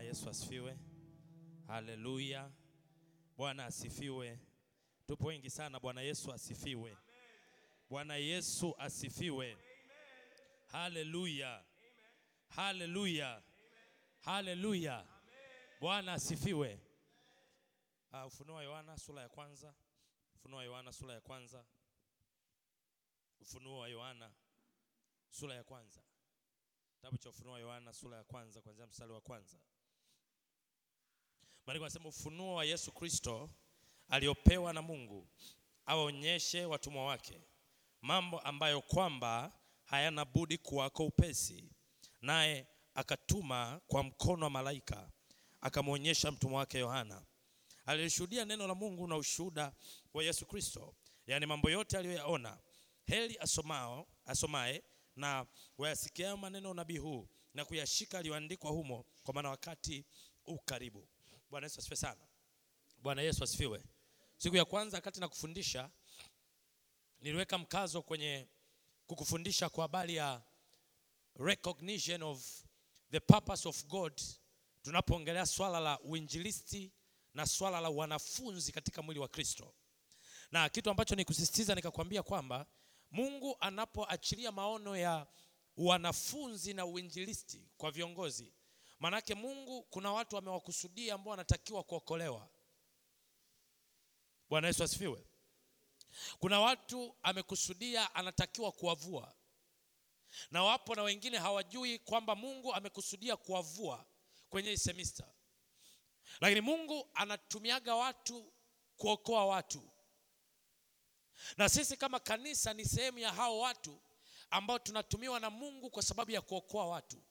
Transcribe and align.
Bwana 0.00 0.08
Yesu 0.08 0.30
asifiwe. 0.30 0.78
Haleluya. 1.66 2.50
Bwana 3.36 3.64
asifiwe. 3.66 4.38
Tupo 5.06 5.26
wengi 5.26 5.50
sana. 5.50 5.80
Bwana 5.80 6.00
Yesu 6.02 6.32
asifiwe. 6.32 6.96
Bwana 7.90 8.16
Yesu 8.16 8.74
asifiwe. 8.78 9.56
Haleluya. 10.72 11.64
Haleluya. 12.48 13.42
Haleluya. 14.20 15.06
Bwana 15.80 16.12
asifiwe. 16.12 16.80
Uh, 18.12 18.26
Ufunuo 18.26 18.56
wa 18.56 18.62
Yohana 18.62 18.98
sura 18.98 19.22
ya 19.22 19.28
kwanza. 19.28 19.74
Ufunuo 20.34 20.58
wa 20.58 20.64
Yohana 20.64 20.92
sura 20.92 21.14
ya 21.14 21.20
kwanza. 21.20 21.64
Ufunuo 23.40 23.78
wa 23.78 23.88
Yohana 23.88 24.32
sura 25.30 25.54
ya 25.54 25.64
kwanza. 25.64 26.00
Kitabu 26.94 27.18
cha 27.18 27.30
Ufunuo 27.30 27.52
wa 27.52 27.60
Yohana 27.60 27.92
sura 27.92 28.16
ya 28.16 28.24
kwanza 28.24 28.60
kuanzia 28.60 28.86
mstari 28.86 29.12
wa 29.12 29.20
kwanza. 29.20 29.58
Maandiko 31.66 31.84
yanasema 31.84 32.08
ufunuo 32.08 32.54
wa 32.54 32.64
Yesu 32.64 32.92
Kristo 32.92 33.50
aliopewa 34.08 34.72
na 34.72 34.82
Mungu 34.82 35.28
awaonyeshe 35.86 36.64
watumwa 36.64 37.04
wake 37.06 37.40
mambo 38.02 38.40
ambayo 38.40 38.80
kwamba 38.82 39.52
hayana 39.84 40.24
budi 40.24 40.58
kuwako 40.58 41.06
upesi, 41.06 41.64
naye 42.22 42.66
akatuma 42.94 43.80
kwa 43.86 44.02
mkono 44.02 44.44
wa 44.44 44.50
malaika 44.50 45.10
akamwonyesha 45.60 46.30
mtumwa 46.30 46.58
wake 46.58 46.78
Yohana 46.78 47.22
aliyeshuhudia 47.86 48.44
neno 48.44 48.66
la 48.66 48.74
Mungu 48.74 49.06
na 49.06 49.16
ushuhuda 49.16 49.72
wa 50.14 50.24
Yesu 50.24 50.46
Kristo, 50.46 50.94
yaani 51.26 51.46
mambo 51.46 51.70
yote 51.70 51.98
aliyoyaona. 51.98 52.58
Heri 53.06 53.38
asomao 53.38 54.06
asomaye 54.26 54.82
na 55.16 55.46
wayasikiayo 55.78 56.36
maneno 56.36 56.74
nabii 56.74 56.98
huu 56.98 57.28
na 57.54 57.64
kuyashika 57.64 58.18
aliyoandikwa 58.18 58.70
humo, 58.70 59.04
kwa 59.22 59.34
maana 59.34 59.50
wakati 59.50 60.04
u 60.46 60.58
karibu. 60.58 61.08
Bwana 61.50 61.64
Yesu 61.66 61.78
asifiwe 61.80 61.96
sana. 61.96 62.26
Bwana 63.02 63.22
Yesu 63.22 63.44
asifiwe. 63.44 63.82
Siku 64.36 64.56
ya 64.56 64.64
kwanza 64.64 64.96
wakati 64.96 65.20
nakufundisha, 65.20 65.90
niliweka 67.20 67.58
mkazo 67.58 68.02
kwenye 68.02 68.48
kukufundisha 69.06 69.68
kwa 69.68 69.82
habari 69.84 70.14
ya 70.16 70.42
recognition 71.36 72.22
of 72.22 72.62
the 73.10 73.20
purpose 73.20 73.68
of 73.68 73.84
God, 73.86 74.20
tunapoongelea 74.82 75.46
swala 75.46 75.80
la 75.80 76.00
uinjilisti 76.00 76.92
na 77.34 77.46
swala 77.46 77.80
la 77.80 77.90
wanafunzi 77.90 78.72
katika 78.72 79.02
mwili 79.02 79.20
wa 79.20 79.28
Kristo, 79.28 79.74
na 80.50 80.68
kitu 80.68 80.90
ambacho 80.90 81.14
nikusisitiza 81.14 81.74
nikakwambia 81.74 82.22
kwamba 82.22 82.66
Mungu 83.10 83.56
anapoachilia 83.60 84.52
maono 84.52 84.96
ya 84.96 85.26
wanafunzi 85.76 86.74
na 86.74 86.86
uinjilisti 86.86 87.68
kwa 87.76 87.90
viongozi, 87.90 88.52
manake 89.00 89.34
Mungu 89.34 89.82
kuna 89.82 90.12
watu 90.12 90.36
amewakusudia 90.36 91.14
ambao 91.14 91.30
wanatakiwa 91.30 91.84
kuokolewa. 91.84 92.48
Bwana 94.48 94.66
Yesu 94.66 94.84
asifiwe. 94.84 95.26
Kuna 96.38 96.60
watu 96.60 97.16
amekusudia 97.22 98.14
anatakiwa 98.14 98.72
kuwavua, 98.72 99.34
na 100.50 100.62
wapo 100.64 100.94
na 100.94 101.02
wengine 101.02 101.38
hawajui 101.38 101.98
kwamba 101.98 102.34
Mungu 102.36 102.74
amekusudia 102.74 103.36
kuwavua 103.36 104.06
kwenye 104.48 104.76
semista, 104.76 105.32
lakini 106.40 106.60
Mungu 106.60 107.10
anatumiaga 107.14 107.94
watu 107.94 108.52
kuokoa 108.96 109.46
watu 109.46 109.90
na 111.56 111.68
sisi 111.68 111.96
kama 111.96 112.20
kanisa 112.20 112.74
ni 112.74 112.84
sehemu 112.84 113.18
ya 113.18 113.32
hao 113.32 113.58
watu 113.58 114.00
ambao 114.50 114.78
tunatumiwa 114.78 115.40
na 115.40 115.50
Mungu 115.50 115.90
kwa 115.90 116.02
sababu 116.02 116.30
ya 116.30 116.40
kuokoa 116.40 116.86
watu. 116.86 117.22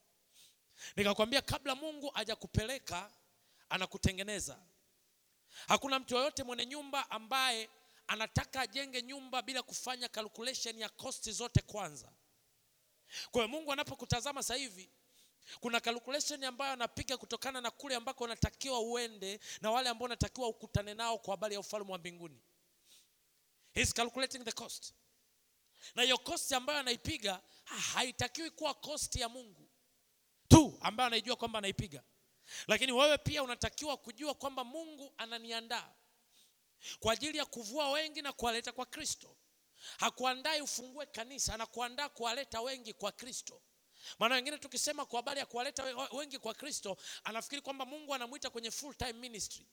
Nikakwambia 0.95 1.41
kabla 1.41 1.75
Mungu 1.75 2.09
hajakupeleka 2.09 3.11
anakutengeneza. 3.69 4.59
Hakuna 5.67 5.99
mtu 5.99 6.15
yoyote 6.15 6.43
mwenye 6.43 6.65
nyumba 6.65 7.11
ambaye 7.11 7.69
anataka 8.07 8.61
ajenge 8.61 9.01
nyumba 9.01 9.41
bila 9.41 9.63
kufanya 9.63 10.07
calculation 10.07 10.79
ya 10.79 10.89
kosti 10.89 11.31
zote 11.31 11.61
kwanza. 11.61 12.11
Kwa 13.31 13.41
hiyo 13.43 13.47
Mungu 13.47 13.71
anapokutazama 13.73 14.43
sasa 14.43 14.55
hivi 14.55 14.89
kuna 15.59 15.79
calculation 15.79 16.43
ambayo 16.43 16.73
anapiga 16.73 17.17
kutokana 17.17 17.61
na 17.61 17.71
kule 17.71 17.95
ambako 17.95 18.23
unatakiwa 18.23 18.79
uende 18.79 19.39
na 19.61 19.71
wale 19.71 19.89
ambao 19.89 20.05
unatakiwa 20.05 20.47
ukutane 20.47 20.93
nao 20.93 21.17
kwa 21.17 21.31
habari 21.33 21.53
ya 21.53 21.59
ufalme 21.59 21.91
wa 21.91 21.97
mbinguni. 21.97 22.41
He's 23.73 23.93
calculating 23.93 24.43
the 24.43 24.51
cost. 24.51 24.93
Na 25.95 26.03
hiyo 26.03 26.17
cost 26.17 26.51
ambayo 26.51 26.79
anaipiga 26.79 27.41
haitakiwi 27.93 28.51
kuwa 28.51 28.73
cost 28.73 29.15
ya 29.15 29.29
Mungu 29.29 29.68
tu 30.49 30.77
ambayo 30.81 31.07
anaijua 31.07 31.35
kwamba 31.35 31.59
anaipiga, 31.59 32.03
lakini 32.67 32.91
wewe 32.91 33.17
pia 33.17 33.43
unatakiwa 33.43 33.97
kujua 33.97 34.33
kwamba 34.33 34.63
Mungu 34.63 35.13
ananiandaa 35.17 35.93
kwa 36.99 37.13
ajili 37.13 37.37
ya 37.37 37.45
kuvua 37.45 37.89
wengi 37.91 38.21
na 38.21 38.33
kuwaleta 38.33 38.71
kwa 38.71 38.85
Kristo. 38.85 39.37
Hakuandai 39.99 40.61
ufungue 40.61 41.05
kanisa, 41.05 41.53
anakuandaa 41.53 42.09
kuwaleta 42.09 42.61
wengi 42.61 42.93
kwa 42.93 43.11
Kristo. 43.11 43.61
Maana 44.19 44.35
wengine 44.35 44.57
tukisema 44.57 45.05
kwa 45.05 45.17
habari 45.19 45.39
ya 45.39 45.45
kuwaleta 45.45 46.07
wengi 46.11 46.39
kwa 46.39 46.53
Kristo, 46.53 46.97
anafikiri 47.23 47.61
kwamba 47.61 47.85
Mungu 47.85 48.13
anamwita 48.15 48.49
kwenye 48.49 48.71
full 48.71 48.95
time 48.95 49.13
ministry. 49.13 49.67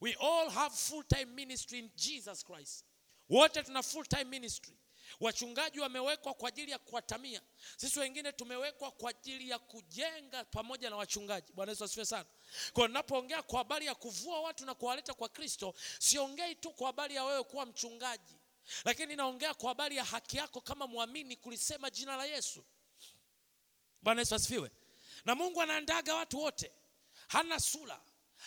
We 0.00 0.12
all 0.14 0.50
have 0.50 0.76
full 0.76 1.04
time 1.04 1.24
ministry 1.24 1.78
in 1.78 1.90
Jesus 1.94 2.44
Christ. 2.44 2.84
Wote 3.28 3.62
tuna 3.62 3.82
full 3.82 4.06
time 4.06 4.24
ministry. 4.24 4.79
Wachungaji 5.20 5.80
wamewekwa 5.80 6.34
kwa 6.34 6.48
ajili 6.48 6.70
ya 6.70 6.78
kuwatamia, 6.78 7.42
sisi 7.76 7.98
wengine 8.00 8.32
tumewekwa 8.32 8.90
kwa 8.90 9.10
ajili 9.10 9.48
ya 9.50 9.58
kujenga 9.58 10.44
pamoja 10.44 10.90
na 10.90 10.96
wachungaji. 10.96 11.52
Bwana 11.52 11.72
Yesu 11.72 11.84
asifiwe 11.84 12.06
sana. 12.06 12.24
Kwa 12.72 12.88
ninapoongea 12.88 13.42
kwa 13.42 13.58
habari 13.58 13.86
ya 13.86 13.94
kuvua 13.94 14.40
watu 14.40 14.64
na 14.66 14.74
kuwaleta 14.74 15.14
kwa 15.14 15.28
Kristo, 15.28 15.74
siongei 15.98 16.54
tu 16.54 16.70
kwa 16.72 16.86
habari 16.86 17.14
ya 17.14 17.24
wewe 17.24 17.42
kuwa 17.44 17.66
mchungaji, 17.66 18.38
lakini 18.84 19.16
naongea 19.16 19.54
kwa 19.54 19.68
habari 19.68 19.96
ya 19.96 20.04
haki 20.04 20.36
yako 20.36 20.60
kama 20.60 20.86
mwamini 20.86 21.36
kulisema 21.36 21.90
jina 21.90 22.16
la 22.16 22.24
Yesu. 22.24 22.64
Bwana 24.02 24.20
Yesu 24.20 24.34
asifiwe. 24.34 24.70
Na 25.24 25.34
Mungu 25.34 25.62
anaandaga 25.62 26.14
watu 26.14 26.38
wote, 26.40 26.72
hana 27.28 27.60
sura, 27.60 28.00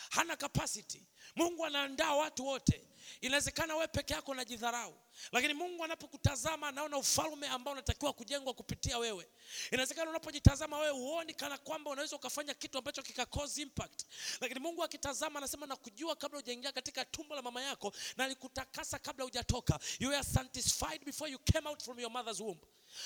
hana 0.09 0.35
capacity. 0.35 1.03
Mungu 1.35 1.65
anaandaa 1.65 2.13
watu 2.15 2.45
wote. 2.45 2.87
Inawezekana 3.21 3.73
wewe 3.75 3.87
peke 3.87 4.13
yako 4.13 4.31
unajidharau, 4.31 4.93
lakini 5.31 5.53
Mungu 5.53 5.83
anapokutazama 5.83 6.67
anaona 6.67 6.97
ufalme 6.97 7.47
ambao 7.47 7.73
unatakiwa 7.73 8.13
kujengwa 8.13 8.53
kupitia 8.53 8.97
wewe. 8.97 9.29
Inawezekana 9.71 10.09
unapojitazama 10.09 10.77
wewe 10.79 10.91
huoni 10.93 11.33
kana 11.33 11.57
kwamba 11.57 11.91
unaweza 11.91 12.15
ukafanya 12.15 12.53
kitu 12.53 12.77
ambacho 12.77 13.01
kika 13.01 13.25
cause 13.25 13.61
impact, 13.61 14.03
lakini 14.41 14.59
Mungu 14.59 14.83
akitazama 14.83 15.37
anasema 15.37 15.65
nakujua 15.65 16.15
kabla 16.15 16.39
hujaingia 16.39 16.71
katika 16.71 17.05
tumbo 17.05 17.35
la 17.35 17.41
mama 17.41 17.61
yako 17.63 17.93
na 18.17 18.23
alikutakasa 18.25 18.99
kabla 18.99 19.23
hujatoka. 19.25 19.79
You 19.99 20.09
were 20.09 20.23
sanctified 20.23 21.05
before 21.05 21.31
you 21.31 21.39
came 21.39 21.69
out 21.69 21.83
from 21.83 21.99
your 21.99 22.11
mother's 22.11 22.39
womb 22.39 22.59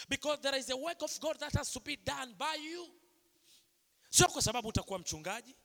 because 0.10 0.42
there 0.42 0.60
is 0.60 0.70
a 0.70 0.76
work 0.76 1.02
of 1.02 1.20
God 1.20 1.38
that 1.40 1.54
has 1.54 1.72
to 1.72 1.80
be 1.80 1.96
done 1.96 2.34
by 2.38 2.56
you, 2.72 2.90
sio 4.10 4.28
kwa 4.28 4.42
sababu 4.42 4.68
utakuwa 4.68 5.00
mchungaji, 5.00 5.56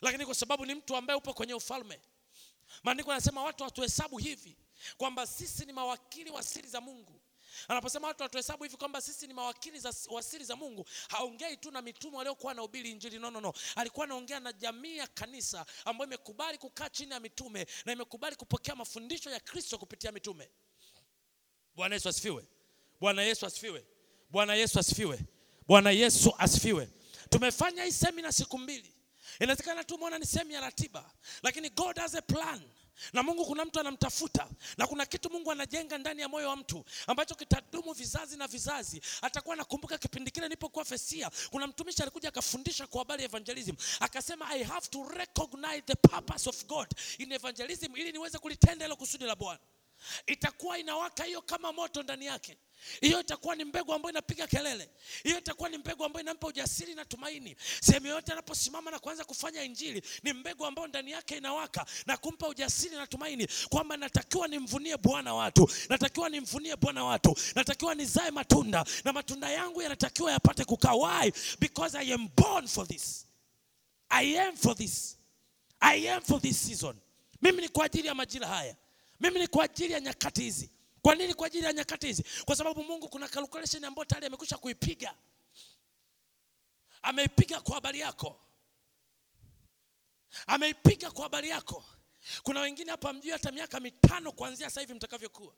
lakini 0.00 0.26
kwa 0.26 0.34
sababu 0.34 0.66
ni 0.66 0.74
mtu 0.74 0.96
ambaye 0.96 1.18
upo 1.18 1.34
kwenye 1.34 1.54
ufalme. 1.54 2.00
Maandiko 2.82 3.10
yanasema 3.10 3.42
watu 3.42 3.62
watuhesabu 3.64 4.18
hivi 4.18 4.56
kwamba 4.96 5.26
sisi 5.26 5.64
ni 5.66 5.72
mawakili 5.72 6.30
wa 6.30 6.42
siri 6.42 6.68
za 6.68 6.80
Mungu. 6.80 7.20
Anaposema 7.68 8.06
watu 8.08 8.22
watuhesabu 8.22 8.64
hivi 8.64 8.76
kwamba 8.76 9.00
sisi 9.00 9.26
ni 9.26 9.34
mawakili 9.34 9.78
za, 9.80 9.94
wa 10.10 10.22
siri 10.22 10.44
za 10.44 10.56
Mungu, 10.56 10.84
haongei 11.08 11.56
tu 11.56 11.70
na 11.70 11.82
mitume 11.82 12.16
waliokuwa 12.16 12.54
na 12.54 12.62
ubili 12.62 12.90
injili. 12.90 13.18
No, 13.18 13.30
no, 13.30 13.40
no. 13.40 13.52
Alikuwa 13.76 14.06
anaongea 14.06 14.40
na 14.40 14.52
jamii 14.52 14.96
ya 14.96 15.06
kanisa 15.06 15.66
ambayo 15.84 16.06
imekubali 16.08 16.58
kukaa 16.58 16.88
chini 16.88 17.12
ya 17.12 17.20
mitume 17.20 17.66
na 17.84 17.92
imekubali 17.92 18.36
kupokea 18.36 18.74
mafundisho 18.76 19.30
ya 19.30 19.40
Kristo 19.40 19.78
kupitia 19.78 20.12
mitume. 20.12 20.50
Bwana 21.76 21.94
Yesu 21.94 22.08
asifiwe. 22.08 22.44
Bwana 23.00 23.22
Yesu 23.22 23.46
asifiwe. 23.46 23.86
Bwana 24.30 24.54
Yesu 24.54 24.78
asifiwe. 24.78 25.20
Bwana 25.66 25.90
Yesu 25.90 26.34
asifiwe. 26.38 26.88
Tumefanya 27.30 27.84
hii 27.84 27.92
semina 27.92 28.32
siku 28.32 28.58
mbili. 28.58 28.94
Inawezekana 29.40 29.84
tu 29.84 29.94
umeona 29.94 30.18
ni 30.18 30.26
sehemu 30.26 30.50
ya 30.50 30.60
ratiba, 30.60 31.10
lakini 31.42 31.70
God 31.70 31.96
has 31.98 32.14
a 32.14 32.22
plan. 32.22 32.60
Na 33.12 33.22
Mungu 33.22 33.46
kuna 33.46 33.64
mtu 33.64 33.80
anamtafuta, 33.80 34.48
na 34.76 34.86
kuna 34.86 35.06
kitu 35.06 35.30
Mungu 35.30 35.52
anajenga 35.52 35.98
ndani 35.98 36.20
ya 36.22 36.28
moyo 36.28 36.48
wa 36.48 36.56
mtu 36.56 36.84
ambacho 37.06 37.34
kitadumu 37.34 37.92
vizazi 37.92 38.36
na 38.36 38.46
vizazi. 38.46 39.02
Atakuwa 39.22 39.56
nakumbuka 39.56 39.98
kipindi 39.98 40.30
kile 40.30 40.46
nilipokuwa 40.46 40.84
Fesia, 40.84 41.30
kuna 41.50 41.66
mtumishi 41.66 42.02
alikuja 42.02 42.28
akafundisha 42.28 42.86
kwa 42.86 42.98
habari 42.98 43.22
ya 43.22 43.28
evangelism, 43.28 43.74
akasema 44.00 44.48
I 44.48 44.62
have 44.64 44.88
to 44.88 45.08
recognize 45.08 45.80
the 45.82 45.94
purpose 45.94 46.48
of 46.48 46.66
God 46.66 46.88
in 47.18 47.32
evangelism 47.32 47.96
ili 47.96 48.12
niweze 48.12 48.38
kulitenda 48.38 48.84
hilo 48.84 48.96
kusudi 48.96 49.24
la 49.24 49.36
Bwana. 49.36 49.60
Itakuwa 50.26 50.78
inawaka 50.78 51.24
hiyo 51.24 51.42
kama 51.42 51.72
moto 51.72 52.02
ndani 52.02 52.26
yake. 52.26 52.58
Hiyo 53.00 53.20
itakuwa 53.20 53.56
ni 53.56 53.64
mbegu 53.64 53.92
ambayo 53.92 54.10
inapiga 54.10 54.46
kelele. 54.46 54.90
Hiyo 55.22 55.38
itakuwa 55.38 55.68
ni 55.68 55.78
mbegu 55.78 56.04
ambayo 56.04 56.22
inampa 56.22 56.46
ujasiri 56.46 56.94
na 56.94 57.04
tumaini. 57.04 57.56
Sehemu 57.80 58.06
yote 58.06 58.32
anaposimama 58.32 58.90
na 58.90 58.98
kuanza 58.98 59.24
kufanya 59.24 59.62
injili, 59.62 60.02
ni 60.22 60.32
mbegu 60.32 60.66
ambayo 60.66 60.88
ndani 60.88 61.10
yake 61.10 61.36
inawaka 61.36 61.86
na 62.06 62.16
kumpa 62.16 62.48
ujasiri 62.48 62.96
na 62.96 63.06
tumaini 63.06 63.48
kwamba 63.68 63.96
natakiwa 63.96 64.48
nimvunie 64.48 64.96
Bwana 64.96 65.34
watu, 65.34 65.70
natakiwa 65.88 66.28
nimvunie 66.28 66.76
Bwana 66.76 67.04
watu, 67.04 67.36
natakiwa 67.54 67.94
nizae 67.94 68.30
matunda 68.30 68.84
na 69.04 69.12
matunda 69.12 69.50
yangu 69.50 69.82
yanatakiwa 69.82 70.32
yapate 70.32 70.64
kukaa. 70.64 70.94
Why? 70.94 71.32
Because 71.60 71.98
I 71.98 72.12
am 72.14 72.28
born 72.36 72.66
for 72.68 72.86
this. 72.88 73.26
I 74.10 74.38
am 74.38 74.56
for 74.56 74.74
this. 74.76 75.16
I 75.80 76.08
am 76.08 76.22
for 76.22 76.40
this 76.40 76.56
season. 76.66 76.96
Mimi 77.42 77.62
ni 77.62 77.68
kwa 77.68 77.84
ajili 77.84 78.08
ya 78.08 78.14
majira 78.14 78.46
haya. 78.48 78.76
Mimi 79.20 79.40
ni 79.40 79.46
kwa 79.46 79.64
ajili 79.64 79.92
ya 79.92 80.00
nyakati 80.00 80.42
hizi. 80.42 80.70
Kwa 81.02 81.14
nini 81.14 81.34
kwa 81.34 81.46
ajili 81.46 81.64
ya 81.64 81.72
nyakati 81.72 82.06
hizi? 82.06 82.24
Kwa 82.44 82.56
sababu 82.56 82.84
Mungu 82.84 83.08
kuna 83.08 83.28
calculation 83.28 83.84
ambayo 83.84 84.04
tayari 84.04 84.26
amekwisha 84.26 84.58
kuipiga. 84.58 85.14
Ameipiga 87.02 87.60
kwa 87.60 87.74
habari 87.74 88.00
yako. 88.00 88.40
Ameipiga 90.46 91.10
kwa 91.10 91.22
habari 91.22 91.48
yako. 91.48 91.84
Kuna 92.42 92.60
wengine 92.60 92.90
hapa 92.90 93.12
mjui 93.12 93.30
hata 93.30 93.52
miaka 93.52 93.80
mitano 93.80 94.32
kuanzia 94.32 94.66
sasa 94.70 94.80
hivi 94.80 94.94
mtakavyokuwa. 94.94 95.54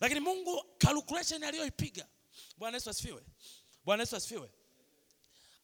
Lakini 0.00 0.20
Mungu 0.20 0.64
calculation 0.78 1.42
aliyoipiga. 1.44 2.06
Bwana 2.56 2.76
Yesu 2.76 2.90
asifiwe. 2.90 3.22
Bwana 3.84 4.02
Yesu 4.02 4.16
asifiwe. 4.16 4.50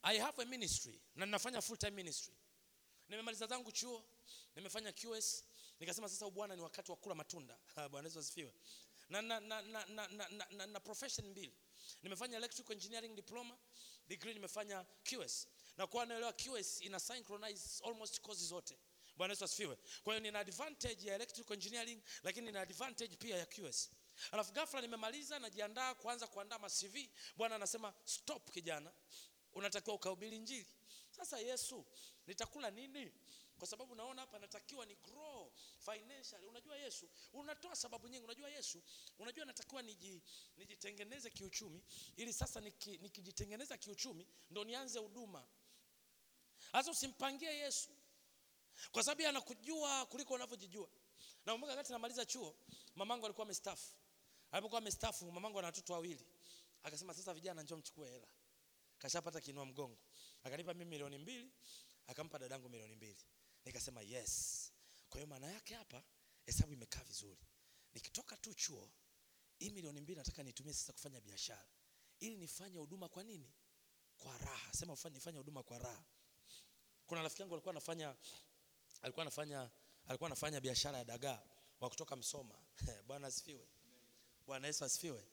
I 0.02 0.18
have 0.18 0.42
a 0.42 0.44
ministry 0.46 1.00
na 1.16 1.26
ninafanya 1.26 1.60
full 1.62 1.76
time 1.76 1.90
ministry. 1.90 2.34
Nimemaliza 3.08 3.46
zangu 3.46 3.72
chuo, 3.72 4.04
nimefanya 4.56 4.92
QS, 4.92 5.44
nikasema 5.80 6.08
sasa 6.08 6.30
bwana 6.30 6.56
ni 6.56 6.62
wakati 6.62 6.90
wa 6.90 6.96
kula 6.96 7.14
matunda. 7.14 7.58
Bwana 7.90 8.08
Yesu 8.08 8.18
asifiwe. 8.18 8.52
Na 9.10 9.22
na 9.22 9.40
na 9.40 9.62
na 9.62 9.84
na, 9.86 10.08
na, 10.08 10.46
na, 10.50 10.66
na, 10.66 10.80
profession 10.80 11.26
mbili. 11.28 11.54
Nimefanya 12.02 12.36
electrical 12.36 12.72
engineering 12.72 13.14
diploma, 13.16 13.58
degree 14.08 14.34
nimefanya 14.34 14.84
QS. 15.04 15.46
Na 15.76 15.86
kwa 15.86 16.06
naelewa 16.06 16.32
QS 16.32 16.80
ina 16.80 17.00
synchronize 17.00 17.84
almost 17.84 18.20
courses 18.20 18.48
zote. 18.48 18.78
Bwana 19.16 19.32
Yesu 19.32 19.44
asifiwe. 19.44 19.76
Kwa 20.02 20.14
hiyo 20.14 20.20
nina 20.20 20.38
advantage 20.38 21.08
ya 21.08 21.14
electrical 21.14 21.52
engineering 21.54 22.02
lakini 22.22 22.46
nina 22.46 22.60
advantage 22.60 23.16
pia 23.16 23.36
ya 23.36 23.46
QS. 23.46 23.90
Alafu 24.30 24.52
ghafla 24.52 24.80
nimemaliza 24.80 25.38
najiandaa 25.38 25.94
kuanza 25.94 26.26
kuandaa 26.26 26.58
ma 26.58 26.70
CV. 26.70 27.08
Bwana 27.36 27.54
anasema 27.54 27.94
stop 28.04 28.50
kijana. 28.50 28.92
Unatakiwa 29.52 29.96
ukahubiri 29.96 30.36
injili. 30.36 30.66
Sasa 31.10 31.38
Yesu, 31.38 31.86
nitakula 32.26 32.70
nini? 32.70 33.12
Kwa 33.58 33.66
sababu 33.68 33.94
naona 33.94 34.20
hapa 34.20 34.38
natakiwa 34.38 34.86
ni 34.86 34.94
grow 34.94 35.52
financially. 35.92 36.46
Unajua 36.46 36.76
Yesu, 36.76 37.08
unatoa 37.32 37.76
sababu 37.76 38.08
nyingi. 38.08 38.24
Unajua 38.24 38.50
Yesu, 38.50 38.82
unajua 39.18 39.44
natakiwa 39.44 39.82
niji, 39.82 40.22
kiuchumi 41.30 41.82
ili 42.16 42.32
sasa 42.32 42.60
niki, 42.60 42.98
kiuchumi 43.78 44.26
ndo 44.50 44.64
nianze 44.64 44.98
huduma. 44.98 45.46
Sasa 46.72 46.90
usimpangie 46.90 47.56
Yesu 47.58 47.90
kwa 48.92 49.02
sababu 49.04 49.28
anakujua 49.28 50.06
kuliko 50.06 50.34
unavyojijua. 50.34 50.88
Na 51.46 51.54
wakati 51.54 51.92
namaliza 51.92 52.26
chuo, 52.26 52.56
mamangu 52.94 53.26
alikuwa 53.26 53.44
amestaafu. 53.44 53.94
Alipokuwa 54.52 54.78
amestaafu, 54.80 55.32
mamangu 55.32 55.58
ana 55.58 55.66
watoto 55.66 55.92
wawili. 55.92 56.26
Akasema 56.82 57.14
sasa 57.14 57.34
vijana 57.34 57.62
njoo 57.62 57.76
mchukue 57.76 58.10
hela. 58.10 58.28
Kashapata 58.98 59.40
kinua 59.40 59.64
mgongo. 59.66 59.98
Akanipa 60.44 60.74
mimi 60.74 60.90
milioni 60.90 61.18
mbili, 61.18 61.50
akampa 62.06 62.38
dadangu 62.38 62.68
milioni 62.68 62.94
mbili. 62.96 63.24
Nikasema 63.64 64.02
yes. 64.02 64.59
Kwa 65.10 65.18
hiyo 65.20 65.26
maana 65.26 65.46
yake 65.46 65.74
hapa 65.74 66.02
hesabu 66.46 66.72
imekaa 66.72 67.04
vizuri. 67.04 67.40
Nikitoka 67.94 68.36
tu 68.36 68.54
chuo, 68.54 68.90
hii 69.58 69.70
milioni 69.70 70.00
mbili 70.00 70.18
nataka 70.18 70.42
nitumie 70.42 70.72
sasa 70.74 70.92
kufanya 70.92 71.20
biashara. 71.20 71.68
Ili 72.20 72.36
nifanye 72.36 72.78
huduma 72.78 73.08
kwa 73.08 73.22
nini? 73.24 73.52
Kwa 74.18 74.38
raha. 74.38 74.72
Sema 74.72 74.96
nifanye 75.10 75.38
huduma 75.38 75.62
kwa 75.62 75.78
raha. 75.78 76.04
Kuna 77.06 77.22
rafiki 77.22 77.42
yangu 77.42 77.54
alikuwa 77.54 77.72
anafanya 77.72 78.16
alikuwa 79.02 79.22
anafanya 79.22 79.70
alikuwa 80.06 80.28
anafanya 80.28 80.60
biashara 80.60 80.98
ya 80.98 81.04
dagaa 81.04 81.42
wa 81.80 81.88
kutoka 81.90 82.16
Msoma. 82.16 82.54
Bwana 83.06 83.26
asifiwe. 83.26 83.68
Bwana 84.46 84.66
Yesu 84.66 84.84
asifiwe. 84.84 85.24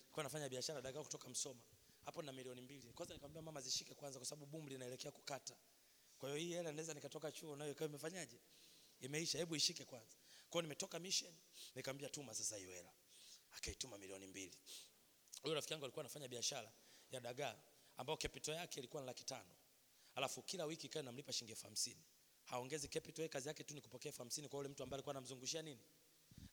Alikuwa 0.00 0.20
anafanya 0.22 0.48
biashara 0.48 0.82
dagaa 0.82 1.02
kutoka 1.02 1.28
Msoma. 1.28 1.60
Hapo 2.04 2.22
na 2.22 2.32
milioni 2.32 2.60
mbili. 2.60 2.92
Kwanza 2.92 3.14
nikamwambia 3.14 3.42
mama 3.42 3.60
zishike 3.60 3.94
kwanza 3.94 4.18
kwa 4.18 4.26
sababu 4.26 4.46
bumu 4.46 4.68
linaelekea 4.68 5.10
kukata. 5.10 5.56
Kwa 6.18 6.28
hiyo 6.28 6.40
hii 6.40 6.52
hela 6.54 6.72
naweza 6.72 6.94
nikatoka 6.94 7.32
chuo 7.32 7.56
nayo 7.56 7.70
ikawa 7.72 7.88
imefanyaje? 7.90 8.40
Imeisha, 9.00 9.38
hebu 9.38 9.56
ishike 9.56 9.84
kwanza. 9.84 10.16
Kwa 10.50 10.52
hiyo 10.52 10.62
nimetoka 10.62 10.98
mission, 10.98 11.34
nikamwambia 11.74 12.08
tuma 12.08 12.34
sasa 12.34 12.56
hiyo 12.56 12.70
hela. 12.70 12.92
Akaituma 13.50 13.98
milioni 13.98 14.26
mbili. 14.26 14.58
Huyo 15.42 15.54
rafiki 15.54 15.72
yangu 15.72 15.84
alikuwa 15.84 16.02
anafanya 16.02 16.28
biashara 16.28 16.72
ya 17.10 17.20
dagaa 17.20 17.56
ambayo 17.96 18.16
capital 18.16 18.54
yake 18.54 18.80
ilikuwa 18.80 19.02
ni 19.02 19.06
laki 19.06 19.24
tano. 19.24 19.54
Alafu 20.14 20.42
kila 20.42 20.64
wiki 20.64 20.88
kae 20.88 21.02
namlipa 21.02 21.32
shilingi 21.32 21.52
elfu 21.52 21.64
hamsini. 21.66 22.02
Haongezi 22.44 22.88
capital, 22.88 23.28
kazi 23.28 23.48
yake 23.48 23.64
tu 23.64 23.74
ni 23.74 23.80
kupokea 23.80 24.08
elfu 24.10 24.22
hamsini 24.22 24.48
kwa 24.48 24.56
yule 24.58 24.68
mtu 24.68 24.82
ambaye 24.82 24.96
alikuwa 24.96 25.12
anamzungushia 25.12 25.62
nini? 25.62 25.80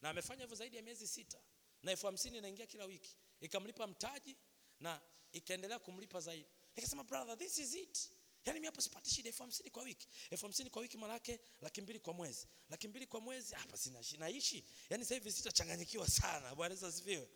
Na 0.01 0.09
amefanya 0.09 0.41
hivyo 0.41 0.55
zaidi 0.57 0.75
ya 0.77 0.81
miezi 0.83 1.07
sita. 1.07 1.39
Na 1.83 1.91
elfu 1.91 2.05
hamsini 2.05 2.38
inaingia 2.38 2.65
kila 2.67 2.85
wiki. 2.85 3.15
Ikamlipa 3.41 3.88
mtaji 3.88 4.38
na 4.79 5.01
ikaendelea 5.31 5.79
kumlipa 5.79 6.19
zaidi. 6.21 6.49
Nikasema 6.75 7.03
brother, 7.03 7.38
this 7.38 7.57
is 7.57 7.75
it. 7.75 8.11
Yaani 8.47 8.59
mimi 8.59 8.65
hapo 8.65 8.81
sipati 8.81 9.09
shida 9.09 9.29
elfu 9.29 9.44
hamsini 9.44 9.69
kwa 9.69 9.83
wiki. 9.83 10.07
Elfu 10.29 10.45
hamsini 10.45 10.69
kwa 10.69 10.81
wiki 10.81 10.97
maana 10.97 11.13
yake 11.13 11.39
laki 11.61 11.81
mbili 11.81 11.99
kwa 11.99 12.13
mwezi. 12.13 12.47
Laki 12.69 12.88
mbili 12.88 13.07
kwa 13.07 13.21
mwezi 13.21 13.55
hapa 13.55 13.77
sina 13.77 13.99
naishi. 14.17 14.65
Yaani 14.89 15.03
sasa 15.03 15.15
hivi 15.15 15.31
sitachanganyikiwa 15.31 16.07
sana. 16.07 16.55
Bwana 16.55 16.73
Yesu 16.75 16.85
asifiwe. 16.85 17.29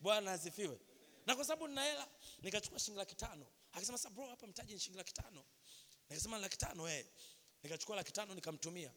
Bwana 0.00 0.32
asifiwe. 0.32 0.78
Na 1.26 1.34
kwa 1.36 1.44
sababu 1.44 1.68
nina 1.68 1.84
hela 1.84 2.08
nikachukua 2.42 2.78
shilingi 2.78 2.98
laki 2.98 3.14
tano. 3.14 3.46
Akasema 3.72 3.98
sasa 3.98 4.10
bro 4.10 4.26
hapa 4.26 4.46
mtaji 4.46 4.74
ni 4.74 4.80
shilingi 4.80 4.98
laki 4.98 5.12
tano. 5.14 5.44
Nikasema 6.10 6.38
laki 6.38 6.56
tano 6.58 6.88
eh. 6.88 7.06
Nikachukua 7.62 7.96
laki 7.96 8.12
tano 8.12 8.34
nikamtumia. 8.34 8.92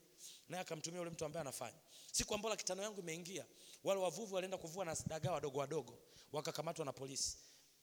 Naye 0.49 0.61
akamtumia 0.61 0.99
yule 0.99 1.11
mtu 1.11 1.25
ambaye 1.25 1.41
anafanya. 1.41 1.79
Siku 2.11 2.33
ambayo 2.35 2.49
laki 2.49 2.65
tano 2.65 2.83
yangu 2.83 3.01
imeingia, 3.01 3.45
wale 3.83 3.99
wavuvi 4.01 4.33
walienda 4.33 4.57
kuvua 4.57 4.85
na 4.85 4.97
dagaa 5.07 5.31
wadogo 5.31 5.59
wadogo, 5.59 5.99
wakakamatwa 6.31 6.85
na 6.85 6.93
polisi 6.93 7.37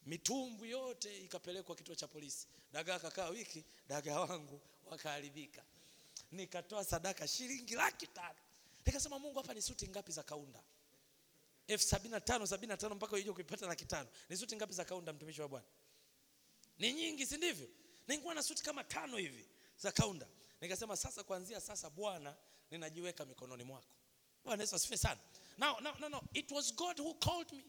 mitumbwi 0.09 0.71
yote 0.71 1.19
ikapelekwa 1.25 1.77
kituo 1.77 1.95
cha 1.95 2.09
polisi. 2.09 2.47
Dagaa 2.73 2.99
kakaa 2.99 3.29
wiki, 3.29 3.65
dagaa 3.89 4.21
wangu 4.21 4.61
wakaharibika. 4.87 5.63
Nikatoa 6.33 6.85
sadaka 6.85 7.29
shilingi 7.29 7.75
laki 7.75 8.07
tano. 8.07 8.39
Nikasema 8.87 9.19
Mungu, 9.19 9.39
hapa 9.39 9.55
ni 9.55 9.63
suti 9.63 9.89
ngapi 9.89 10.13
za 10.13 10.23
kaunda? 10.23 10.63
elfu 11.67 11.85
sabini 11.85 12.11
na 12.13 12.21
tano 12.21 12.47
sabini 12.47 12.69
na 12.69 12.77
tano 12.77 12.95
mpaka 12.95 13.17
uje 13.17 13.33
kuipata 13.33 13.67
laki 13.67 13.85
tano. 13.85 14.09
Ni 14.29 14.37
suti 14.37 14.57
ngapi 14.57 14.73
za 14.75 14.85
kaunda, 14.85 15.13
mtumishi 15.13 15.41
wa 15.41 15.49
Bwana? 15.49 15.67
Ni 16.79 16.93
nyingi, 16.93 17.27
si 17.27 17.37
ndivyo? 17.37 17.69
Nilikuwa 18.07 18.35
na 18.35 18.43
suti 18.43 18.63
kama 18.63 18.85
tano 18.85 19.17
hivi 19.17 19.49
za 19.79 19.93
kaunda. 19.93 20.27
Nikasema 20.61 20.97
sasa, 20.97 21.23
kuanzia 21.25 21.61
sasa 21.61 21.91
Bwana, 21.91 22.35
ninajiweka 22.71 23.25
mikononi 23.25 23.65
mwako. 23.65 23.87
Bwana 24.45 24.63
Yesu 24.63 24.77
asifiwe 24.77 24.99
sana. 24.99 25.21
Now, 25.59 25.81
now, 25.81 25.95
now, 26.01 26.09
no. 26.09 26.23
It 26.35 26.51
was 26.53 26.75
God 26.75 26.99
who 27.01 27.15
called 27.15 27.53
me. 27.53 27.65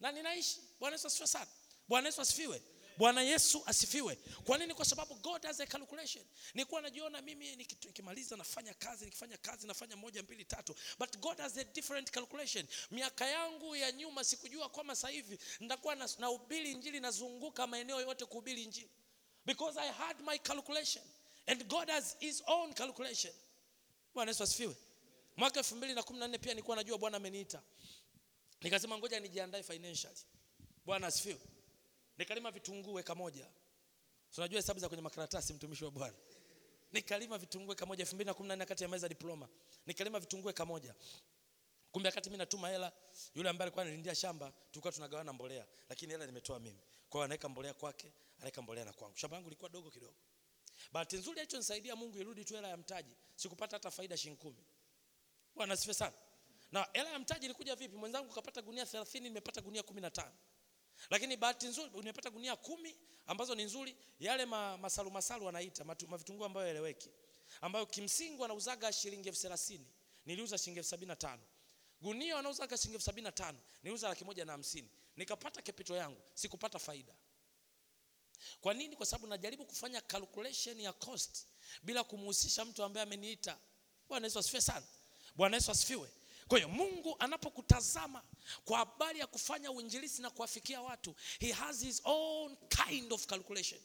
Na 0.00 0.12
ninaishi. 0.12 0.60
Bwana 0.80 0.94
Yesu 0.94 1.06
asifiwe 1.06 1.26
sana. 1.28 1.50
Bwana 1.88 2.08
Yesu 2.08 2.20
asifiwe. 2.20 2.62
Bwana 2.98 3.22
Yesu 3.22 3.62
asifiwe. 3.66 4.16
Kwa 4.44 4.58
nini? 4.58 4.74
Kwa 4.74 4.84
sababu 4.84 5.14
God 5.14 5.42
has 5.44 5.60
a 5.60 5.66
calculation. 5.66 6.24
Nilikuwa 6.54 6.82
najiona 6.82 7.22
mimi 7.22 7.56
nikimaliza 7.56 8.36
nafanya 8.36 8.74
kazi, 8.74 9.04
nikifanya 9.04 9.36
kazi 9.38 9.66
nafanya 9.66 9.96
moja 9.96 10.22
mbili 10.22 10.44
tatu. 10.44 10.74
But 10.98 11.18
God 11.18 11.38
has 11.38 11.56
a 11.56 11.64
different 11.64 12.10
calculation. 12.10 12.66
Miaka 12.90 13.26
yangu 13.26 13.76
ya 13.76 13.92
nyuma 13.92 14.24
sikujua 14.24 14.68
kwamba 14.68 14.94
sasa 14.96 15.08
hivi 15.08 15.38
nitakuwa 15.60 15.94
na 15.94 16.08
nahubiri 16.18 16.70
injili 16.72 17.00
nazunguka 17.00 17.66
maeneo 17.66 18.00
yote 18.00 18.24
kuhubiri 18.24 18.62
injili. 18.62 18.90
Because 19.46 19.80
I 19.80 19.92
had 19.92 20.16
my 20.26 20.38
calculation 20.38 21.04
and 21.46 21.64
God 21.68 21.88
has 21.88 22.16
his 22.20 22.42
own 22.46 22.72
calculation. 22.74 23.34
Bwana 24.14 24.30
Yesu 24.30 24.42
asifiwe. 24.42 24.76
Mwaka 25.36 25.60
2014 25.60 26.38
pia 26.38 26.52
nilikuwa 26.54 26.76
najua 26.76 26.98
Bwana 26.98 27.16
ameniita. 27.16 27.62
Nikasema 28.60 28.98
ngoja 28.98 29.20
nijiandae 29.20 29.62
financially. 29.62 30.16
Bwana 30.84 31.06
asifiwe. 31.06 31.40
Nikalima 32.18 32.50
vitunguu 32.50 32.98
eka 32.98 33.14
moja. 33.14 33.46
Unajua 34.36 34.60
hesabu 34.60 34.80
za 34.80 34.88
kwenye 34.88 35.02
makaratasi 35.02 35.52
mtumishi 35.54 35.84
wa 35.84 35.90
Bwana. 35.90 36.14
Nikalima 36.92 37.38
vitunguu 37.38 37.72
eka 37.72 37.86
moja 37.86 38.04
2014 38.04 38.66
kati 38.66 38.84
ya 38.84 39.08
diploma. 39.08 39.48
Nikalima 39.86 40.20
vitunguu 40.20 40.50
eka 40.50 40.66
moja. 40.66 40.94
Kumbe 41.92 42.08
wakati 42.08 42.28
mimi 42.30 42.38
natuma 42.38 42.68
hela, 42.68 42.92
yule 43.34 43.48
ambaye 43.48 43.66
alikuwa 43.66 43.82
analindia 43.84 44.14
shamba, 44.14 44.52
tulikuwa 44.70 44.92
tunagawana 44.92 45.32
mbolea, 45.32 45.66
lakini 45.88 46.12
hela 46.12 46.26
nimetoa 46.26 46.58
mimi. 46.60 46.80
Kwa 47.08 47.18
hiyo 47.18 47.24
anaweka 47.24 47.48
mbolea 47.48 47.74
kwake, 47.74 48.12
anaweka 48.38 48.62
mbolea 48.62 48.84
na 48.84 48.92
kwangu. 48.92 49.16
Shamba 49.16 49.36
langu 49.36 49.48
lilikuwa 49.48 49.70
dogo 49.70 49.90
kidogo. 49.90 50.14
Bahati 50.92 51.16
nzuri 51.16 51.40
alichonisaidia 51.40 51.96
Mungu 51.96 52.18
irudi 52.18 52.44
tu 52.44 52.54
hela 52.54 52.68
ya 52.68 52.76
mtaji. 52.76 53.16
Sikupata 53.36 53.76
hata 53.76 53.90
faida 53.90 54.16
shilingi 54.16 54.40
10. 54.40 54.54
Bwana 55.54 55.74
asifiwe 55.74 55.94
sana. 55.94 56.16
Na 56.72 56.86
hela 56.92 57.10
ya 57.10 57.18
mtaji 57.18 57.44
ilikuja 57.46 57.76
vipi? 57.76 57.96
Mwenzangu 57.96 58.32
kapata 58.34 58.62
gunia 58.62 58.84
30, 58.84 59.20
nimepata 59.20 59.60
gunia 59.60 59.82
15. 59.82 60.30
Lakini 61.10 61.36
bahati 61.36 61.66
nzuri 61.66 61.90
nimepata 61.94 62.30
gunia 62.30 62.56
kumi 62.56 62.96
ambazo 63.26 63.54
ni 63.54 63.64
nzuri, 63.64 63.96
yale 64.20 64.46
ma, 64.46 64.78
masalu 64.78 65.10
masalu 65.10 65.46
wanaita 65.46 65.84
mavitunguu 65.84 66.44
ambayo 66.44 66.68
eleweki, 66.68 67.10
ambayo 67.60 67.86
kimsingi 67.86 68.40
wanauzaga 68.42 68.92
shilingi 68.92 69.28
elfu 69.28 69.40
thelathini 69.40 69.86
niliuza 70.26 70.58
shilingi 70.58 70.78
elfu 70.78 70.90
sabini 70.90 71.08
na 71.08 71.16
tano 71.16 71.42
gunia 72.00 72.36
wanauzaga 72.36 72.76
shilingi 72.76 72.94
elfu 72.94 73.04
sabini 73.06 73.24
na 73.24 73.32
tano 73.32 73.58
niliuza 73.82 74.08
laki 74.08 74.24
moja 74.24 74.44
na 74.44 74.52
hamsini 74.52 74.88
nikapata 75.16 75.62
kepito 75.62 75.96
yangu, 75.96 76.20
sikupata 76.34 76.78
faida. 76.78 77.14
Kwa 78.60 78.74
nini? 78.74 78.96
Kwa 78.96 79.06
sababu 79.06 79.26
najaribu 79.26 79.64
kufanya 79.64 80.00
calculation 80.00 80.80
ya 80.80 80.92
cost 80.92 81.46
bila 81.82 82.04
kumhusisha 82.04 82.64
mtu 82.64 82.84
ambaye 82.84 83.02
ameniita. 83.06 83.58
Bwana 84.08 84.26
Yesu 84.26 84.38
asifiwe 84.38 84.62
sana. 84.62 84.86
Bwana 85.36 85.56
Yesu 85.56 85.70
asifiwe. 85.70 86.08
Kwa 86.48 86.58
hiyo 86.58 86.68
Mungu 86.68 87.16
anapokutazama 87.18 88.22
kwa 88.64 88.78
habari 88.78 89.18
ya 89.20 89.26
kufanya 89.26 89.70
uinjilisti 89.70 90.22
na 90.22 90.30
kuwafikia 90.30 90.80
watu, 90.80 91.14
he 91.40 91.52
has 91.52 91.80
his 91.84 92.00
own 92.04 92.56
kind 92.68 93.12
of 93.12 93.26
calculation. 93.26 93.80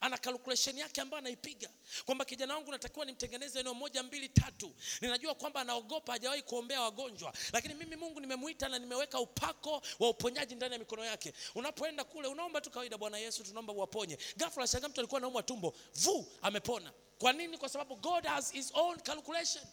ana 0.00 0.18
calculation 0.18 0.78
yake 0.78 1.00
ambayo 1.00 1.18
anaipiga. 1.18 1.70
Kwamba 2.04 2.24
kijana 2.24 2.54
wangu 2.54 2.70
natakiwa 2.70 3.04
nimtengeneze 3.06 3.60
eneo 3.60 3.74
moja 3.74 4.02
mbili 4.02 4.28
tatu. 4.28 4.74
Ninajua 5.00 5.34
kwamba 5.34 5.60
anaogopa 5.60 6.12
hajawahi 6.12 6.42
kuombea 6.42 6.80
wagonjwa. 6.80 7.32
Lakini 7.52 7.74
mimi 7.74 7.96
mungu 7.96 8.20
nimemuita 8.20 8.68
na 8.68 8.78
nimeweka 8.78 9.20
upako 9.20 9.82
wa 9.98 10.08
uponyaji 10.08 10.54
ndani 10.54 10.72
ya 10.72 10.78
mikono 10.78 11.04
yake. 11.04 11.32
Unapoenda 11.54 12.04
kule 12.04 12.28
unaomba 12.28 12.60
tu 12.60 12.70
kawaida 12.70 12.98
bwana 12.98 13.18
yesu 13.18 13.44
tunaomba 13.44 13.72
uwaponye. 13.72 14.18
Ghafla 14.36 14.66
shanga 14.66 14.88
mtu 14.88 15.00
alikuwa 15.00 15.18
anaumwa 15.18 15.42
tumbo. 15.42 15.74
Vu 15.94 16.26
amepona. 16.42 16.92
Kwa 17.18 17.32
nini? 17.32 17.58
Kwa 17.58 17.68
sababu 17.68 17.96
god 17.96 18.24
has 18.26 18.52
his 18.52 18.70
own 18.74 19.00
calculation 19.00 19.64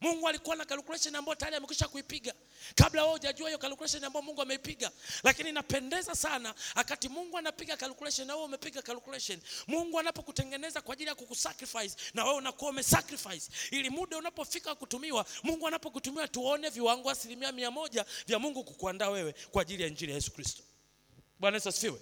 mungu 0.00 0.28
alikuwa 0.28 0.56
na 0.56 0.64
calculation 0.64 1.14
ambayo 1.14 1.34
tayari 1.36 1.56
amekwisha 1.56 1.88
kuipiga. 1.88 2.34
Kabla 2.74 3.02
wewe 3.02 3.12
hujajua 3.14 3.48
hiyo 3.48 3.58
calculation 3.58 4.04
ambayo 4.04 4.22
mungu 4.24 4.42
ameipiga. 4.42 4.90
Lakini 5.22 5.48
inapendeza 5.48 6.14
sana 6.14 6.54
wakati 6.74 7.08
mungu 7.08 7.38
anapiga 7.38 7.76
calculation 7.76 8.26
na 8.26 8.34
wewe 8.34 8.46
umepiga 8.46 8.82
calculation. 8.82 9.40
Mungu 9.66 9.98
anapokutengeneza 10.00 10.80
kwa 10.80 10.92
ajili 10.92 11.08
ya 11.08 11.14
kukusacrifice 11.14 11.96
na 12.14 12.24
wewe 12.24 12.36
unakuwa 12.36 12.70
umesacrifice. 12.70 13.50
Ili 13.70 13.90
muda 13.90 14.16
unapofika 14.18 14.74
kutumiwa 14.74 15.26
mungu 15.42 15.68
anapokutumia 15.68 16.28
tuone 16.28 16.68
viwango 16.70 17.10
asilimia 17.10 17.52
mia 17.52 17.70
moja 17.70 18.06
vya 18.26 18.38
mungu 18.38 18.64
kukuandaa 18.64 19.10
wewe 19.10 19.34
kwa 19.52 19.62
ajili 19.62 19.82
ya 19.82 19.88
injili 19.88 20.12
ya 20.12 20.16
yesu 20.16 20.30
kristo. 20.32 20.62
Bwana 21.40 21.56
yesu 21.56 21.68
asifiwe. 21.68 22.00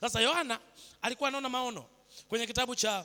Sasa 0.00 0.20
yohana 0.20 0.60
alikuwa 1.02 1.28
anaona 1.28 1.48
maono 1.48 1.86
kwenye 2.28 2.46
kitabu 2.46 2.74
cha 2.76 3.04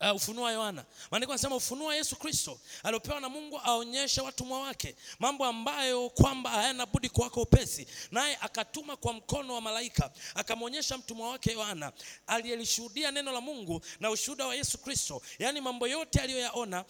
Uh, 0.00 0.16
ufunuo 0.16 0.44
wa 0.44 0.52
yohana. 0.52 0.84
Maandiko 1.10 1.32
anasema 1.32 1.56
ufunuo 1.56 1.86
wa 1.88 1.96
yesu 1.96 2.16
kristo 2.16 2.60
aliopewa 2.82 3.20
na 3.20 3.28
mungu 3.28 3.58
aonyeshe 3.64 4.20
watumwa 4.20 4.60
wake 4.60 4.96
mambo 5.18 5.44
ambayo 5.44 6.10
kwamba 6.10 6.50
hayana 6.50 6.86
budi 6.86 7.08
kuwako 7.08 7.42
upesi. 7.42 7.86
Naye 8.10 8.38
akatuma 8.40 8.96
kwa 8.96 9.12
mkono 9.12 9.54
wa 9.54 9.60
malaika 9.60 10.10
akamwonyesha 10.34 10.98
mtumwa 10.98 11.28
wake 11.30 11.52
yohana 11.52 11.92
aliyelishuhudia 12.26 13.10
neno 13.10 13.32
la 13.32 13.40
mungu 13.40 13.80
na 14.00 14.10
ushuhuda 14.10 14.46
wa 14.46 14.54
yesu 14.54 14.78
kristo. 14.78 15.22
Yaani 15.38 15.60
mambo 15.60 15.88
yote 15.88 16.20
aliyoyaona 16.20 16.84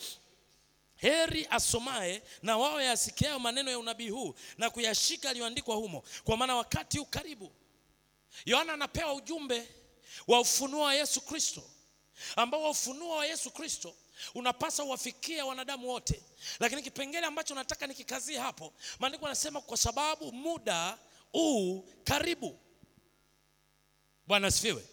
heri 0.96 1.46
asomaye 1.50 2.22
na 2.42 2.58
wao 2.58 2.80
yasikiayo 2.82 3.38
maneno 3.38 3.70
ya 3.70 3.78
unabii 3.78 4.08
huu 4.10 4.34
na 4.58 4.70
kuyashika 4.70 5.30
aliyoandikwa 5.30 5.76
humo. 5.76 6.02
Kwa 6.24 6.36
maana 6.36 6.56
wakati 6.56 6.98
ukaribu. 6.98 7.46
karibu 7.46 7.66
yohana 8.44 8.72
anapewa 8.72 9.14
ujumbe 9.14 9.68
wa 10.26 10.40
ufunuo 10.40 10.82
wa 10.82 10.94
yesu 10.94 11.20
kristo 11.20 11.62
ambao 12.36 12.70
ufunuo 12.70 13.16
wa 13.16 13.26
yesu 13.26 13.50
kristo 13.50 13.94
unapasa 14.34 14.84
uwafikia 14.84 15.44
wanadamu 15.46 15.88
wote. 15.88 16.22
Lakini 16.60 16.82
kipengele 16.82 17.26
ambacho 17.26 17.54
nataka 17.54 17.86
nikikazie 17.86 18.38
hapo 18.38 18.72
maandiko 18.98 19.26
anasema 19.26 19.60
kwa 19.60 19.76
sababu 19.76 20.32
muda 20.32 20.98
huu 21.32 21.84
karibu. 22.04 22.58
Bwana 24.26 24.46
asifiwe. 24.46 24.84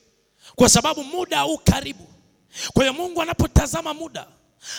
Kwa 0.56 0.70
sababu 0.70 1.04
muda 1.04 1.42
huu 1.42 1.58
karibu. 1.58 2.08
Kwa 2.74 2.84
hiyo 2.84 2.94
mungu 2.94 3.22
anapotazama 3.22 3.94
muda 3.94 4.28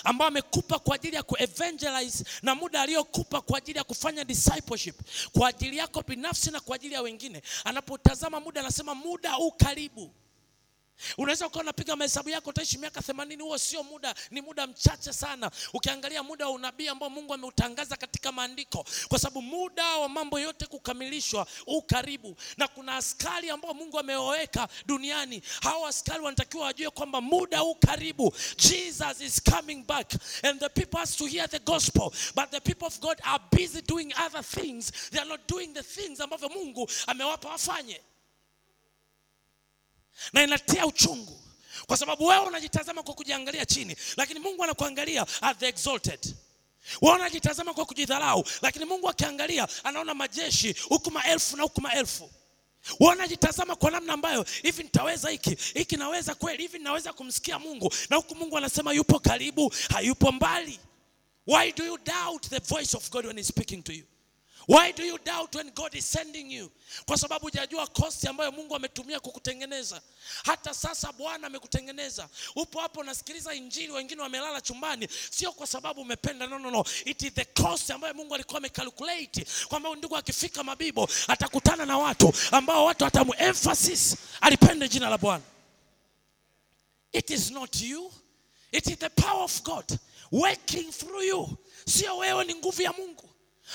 ambao 0.04 0.28
amekupa 0.28 0.78
kwa 0.78 0.94
ajili 0.94 1.16
ya 1.16 1.22
kuevangelize 1.22 2.24
na 2.42 2.54
muda 2.54 2.82
aliyokupa 2.82 3.40
kwa 3.40 3.58
ajili 3.58 3.78
ya 3.78 3.84
kufanya 3.84 4.24
discipleship 4.24 5.00
kwa 5.32 5.48
ajili 5.48 5.76
yako 5.76 6.02
binafsi 6.02 6.50
na 6.50 6.60
kwa 6.60 6.76
ajili 6.76 6.94
ya 6.94 7.02
wengine 7.02 7.42
anapotazama 7.64 8.40
muda 8.40 8.60
anasema 8.60 8.94
muda 8.94 9.32
huu 9.32 9.50
karibu 9.50 10.10
unaweza 11.18 11.46
ukawa 11.46 11.62
unapiga 11.62 11.96
mahesabu 11.96 12.28
yako 12.28 12.50
utaishi 12.50 12.78
miaka 12.78 13.02
themanini 13.02 13.42
huo 13.42 13.58
sio 13.58 13.82
muda 13.82 14.14
ni 14.30 14.40
muda 14.40 14.66
mchache 14.66 15.12
sana. 15.12 15.50
Ukiangalia 15.72 16.22
muda 16.22 16.46
wa 16.46 16.52
unabii 16.52 16.88
ambao 16.88 17.10
mungu 17.10 17.34
ameutangaza 17.34 17.96
katika 17.96 18.32
maandiko 18.32 18.84
kwa 19.08 19.18
sababu 19.18 19.42
muda 19.42 19.96
wa 19.96 20.08
mambo 20.08 20.40
yote 20.40 20.66
kukamilishwa 20.66 21.46
huu 21.66 21.82
karibu. 21.82 22.36
Na 22.56 22.68
kuna 22.68 22.96
askari 22.96 23.50
ambao 23.50 23.74
mungu 23.74 23.98
amewaweka 23.98 24.68
duniani. 24.86 25.42
Hao 25.62 25.86
askari 25.86 26.20
wanatakiwa 26.22 26.64
wajue 26.64 26.90
kwamba 26.90 27.20
muda 27.20 27.62
u 27.64 27.74
karibu. 27.74 28.34
Jesus 28.56 29.20
is 29.20 29.42
coming 29.42 29.82
back. 29.86 30.12
And 30.42 30.60
the 30.60 30.68
people 30.68 30.98
has 30.98 31.16
to 31.16 31.26
hear 31.26 31.48
the 31.50 31.58
gospel. 31.58 32.12
But 32.34 32.50
the 32.50 32.60
people 32.60 32.86
of 32.86 33.00
god 33.00 33.20
are 33.24 33.42
busy 33.52 33.82
doing 33.82 34.12
other 34.26 34.42
things. 34.44 34.92
They 35.10 35.20
are 35.20 35.28
not 35.28 35.40
doing 35.48 35.68
the 35.74 35.82
things 35.82 36.20
ambavyo 36.20 36.48
mungu 36.48 36.90
amewapa 37.06 37.48
wafanye 37.48 38.00
na 40.32 40.42
inatia 40.42 40.86
uchungu. 40.86 41.40
Kwa 41.86 41.96
sababu 41.96 42.26
wewe 42.26 42.46
unajitazama 42.46 43.02
kwa 43.02 43.14
kujiangalia 43.14 43.66
chini 43.66 43.96
lakini 44.16 44.40
mungu 44.40 44.64
anakuangalia 44.64 45.26
at 45.40 45.58
the 45.58 45.68
exalted. 45.68 46.34
Wewe 47.02 47.16
unajitazama 47.16 47.74
kwa 47.74 47.84
kujidharau 47.84 48.44
lakini 48.62 48.84
mungu 48.84 49.08
akiangalia 49.08 49.68
anaona 49.84 50.14
majeshi 50.14 50.74
huku 50.88 51.10
maelfu 51.10 51.56
na 51.56 51.62
huku 51.62 51.80
maelfu. 51.80 52.30
Wewe 53.00 53.14
unajitazama 53.14 53.76
kwa 53.76 53.90
namna 53.90 54.12
ambayo 54.12 54.46
hivi 54.62 54.82
nitaweza 54.82 55.30
hiki 55.30 55.56
hiki 55.74 55.96
naweza 55.96 56.34
kweli 56.34 56.62
hivi 56.62 56.78
naweza 56.78 57.12
kumsikia 57.12 57.58
mungu 57.58 57.94
na 58.10 58.16
huku 58.16 58.34
mungu 58.34 58.58
anasema 58.58 58.92
yupo 58.92 59.18
karibu 59.18 59.74
hayupo 59.94 60.32
mbali. 60.32 60.80
Why 61.46 61.72
do 61.72 61.84
you 61.84 61.98
doubt 61.98 62.48
the 62.48 62.58
voice 62.58 62.96
of 62.96 63.10
god 63.10 63.26
when 63.26 63.36
he's 63.36 63.48
speaking 63.48 63.82
to 63.84 63.92
you 63.92 64.04
why 64.68 64.92
do 64.92 65.04
you 65.04 65.18
doubt 65.18 65.54
when 65.54 65.70
god 65.70 65.94
is 65.94 66.12
sending 66.12 66.52
you? 66.52 66.70
Kwa 67.06 67.18
sababu 67.18 67.44
hujajua 67.44 67.86
kosti 67.86 68.28
ambayo 68.28 68.52
mungu 68.52 68.76
ametumia 68.76 69.20
kukutengeneza. 69.20 70.02
Hata 70.44 70.74
sasa 70.74 71.12
bwana 71.12 71.46
amekutengeneza. 71.46 72.28
Upo 72.56 72.80
hapo 72.80 73.00
unasikiliza 73.00 73.54
injili 73.54 73.92
wengine 73.92 74.22
wamelala 74.22 74.60
chumbani. 74.60 75.08
Sio 75.30 75.52
kwa 75.52 75.66
sababu 75.66 76.00
umependa 76.00 76.46
no, 76.46 76.58
no, 76.58 76.70
no. 76.70 76.84
it 77.04 77.22
is 77.22 77.32
the 77.34 77.44
cost 77.44 77.90
ambayo 77.90 78.14
mungu 78.14 78.34
alikuwa 78.34 78.58
amecalculate 78.58 79.46
kwamba 79.68 79.96
ndugu 79.96 80.16
akifika 80.16 80.64
mabibo 80.64 81.08
atakutana 81.28 81.86
na 81.86 81.98
watu 81.98 82.32
ambao 82.50 82.84
watu 82.84 83.04
watamu 83.04 83.34
emphasis 83.38 84.16
alipende 84.40 84.88
jina 84.88 85.10
la 85.10 85.18
bwana. 85.18 85.44
It 87.12 87.30
is 87.30 87.50
not 87.50 87.80
you. 87.80 88.12
It 88.72 88.86
is 88.86 88.98
the 88.98 89.08
power 89.08 89.44
of 89.44 89.62
god 89.62 89.98
working 90.32 90.90
through 90.92 91.22
you. 91.24 91.56
Sio 91.86 92.16
wewe 92.16 92.44
ni 92.44 92.54
nguvu 92.54 92.82
ya 92.82 92.92
mungu 92.92 93.30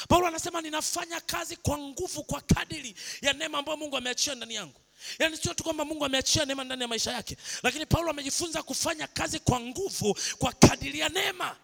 paulo 0.08 0.27
anasema 0.27 0.62
ninafanya 0.62 1.22
kazi 1.22 1.55
kwa 1.55 1.77
nguvu 1.77 2.24
kwa 2.24 2.41
kadiri 2.41 2.96
ya 3.22 3.34
neema 3.34 3.58
ambayo 3.58 3.77
mungu 3.77 3.98
ameachia 3.98 4.36
ndani 4.36 4.55
yangu. 4.55 4.81
Yaani 5.19 5.38
sio 5.38 5.53
tu 5.53 5.63
kwamba 5.63 5.86
mungu 5.86 6.05
ameachia 6.05 6.46
neema 6.46 6.63
ndani 6.63 6.81
ya 6.81 6.88
maisha 6.88 7.12
yake 7.12 7.38
lakini 7.63 7.86
paulo 7.86 8.10
amejifunza 8.10 8.63
kufanya 8.63 9.08
kazi 9.08 9.39
kwa 9.39 9.60
nguvu 9.60 10.17
kwa 10.38 10.53
kadiri 10.53 11.00
ya 11.00 11.10
neema. 11.10 11.58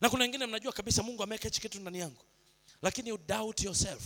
Na 0.00 0.10
kuna 0.10 0.24
wengine 0.24 0.46
mnajua 0.46 0.72
kabisa 0.72 1.02
mungu 1.02 1.22
ameweka 1.22 1.44
hichi 1.44 1.60
kitu 1.60 1.80
ndani 1.80 1.98
yangu 1.98 2.24
lakini 2.82 3.08
you 3.08 3.18
doubt 3.18 3.60
yourself. 3.60 4.02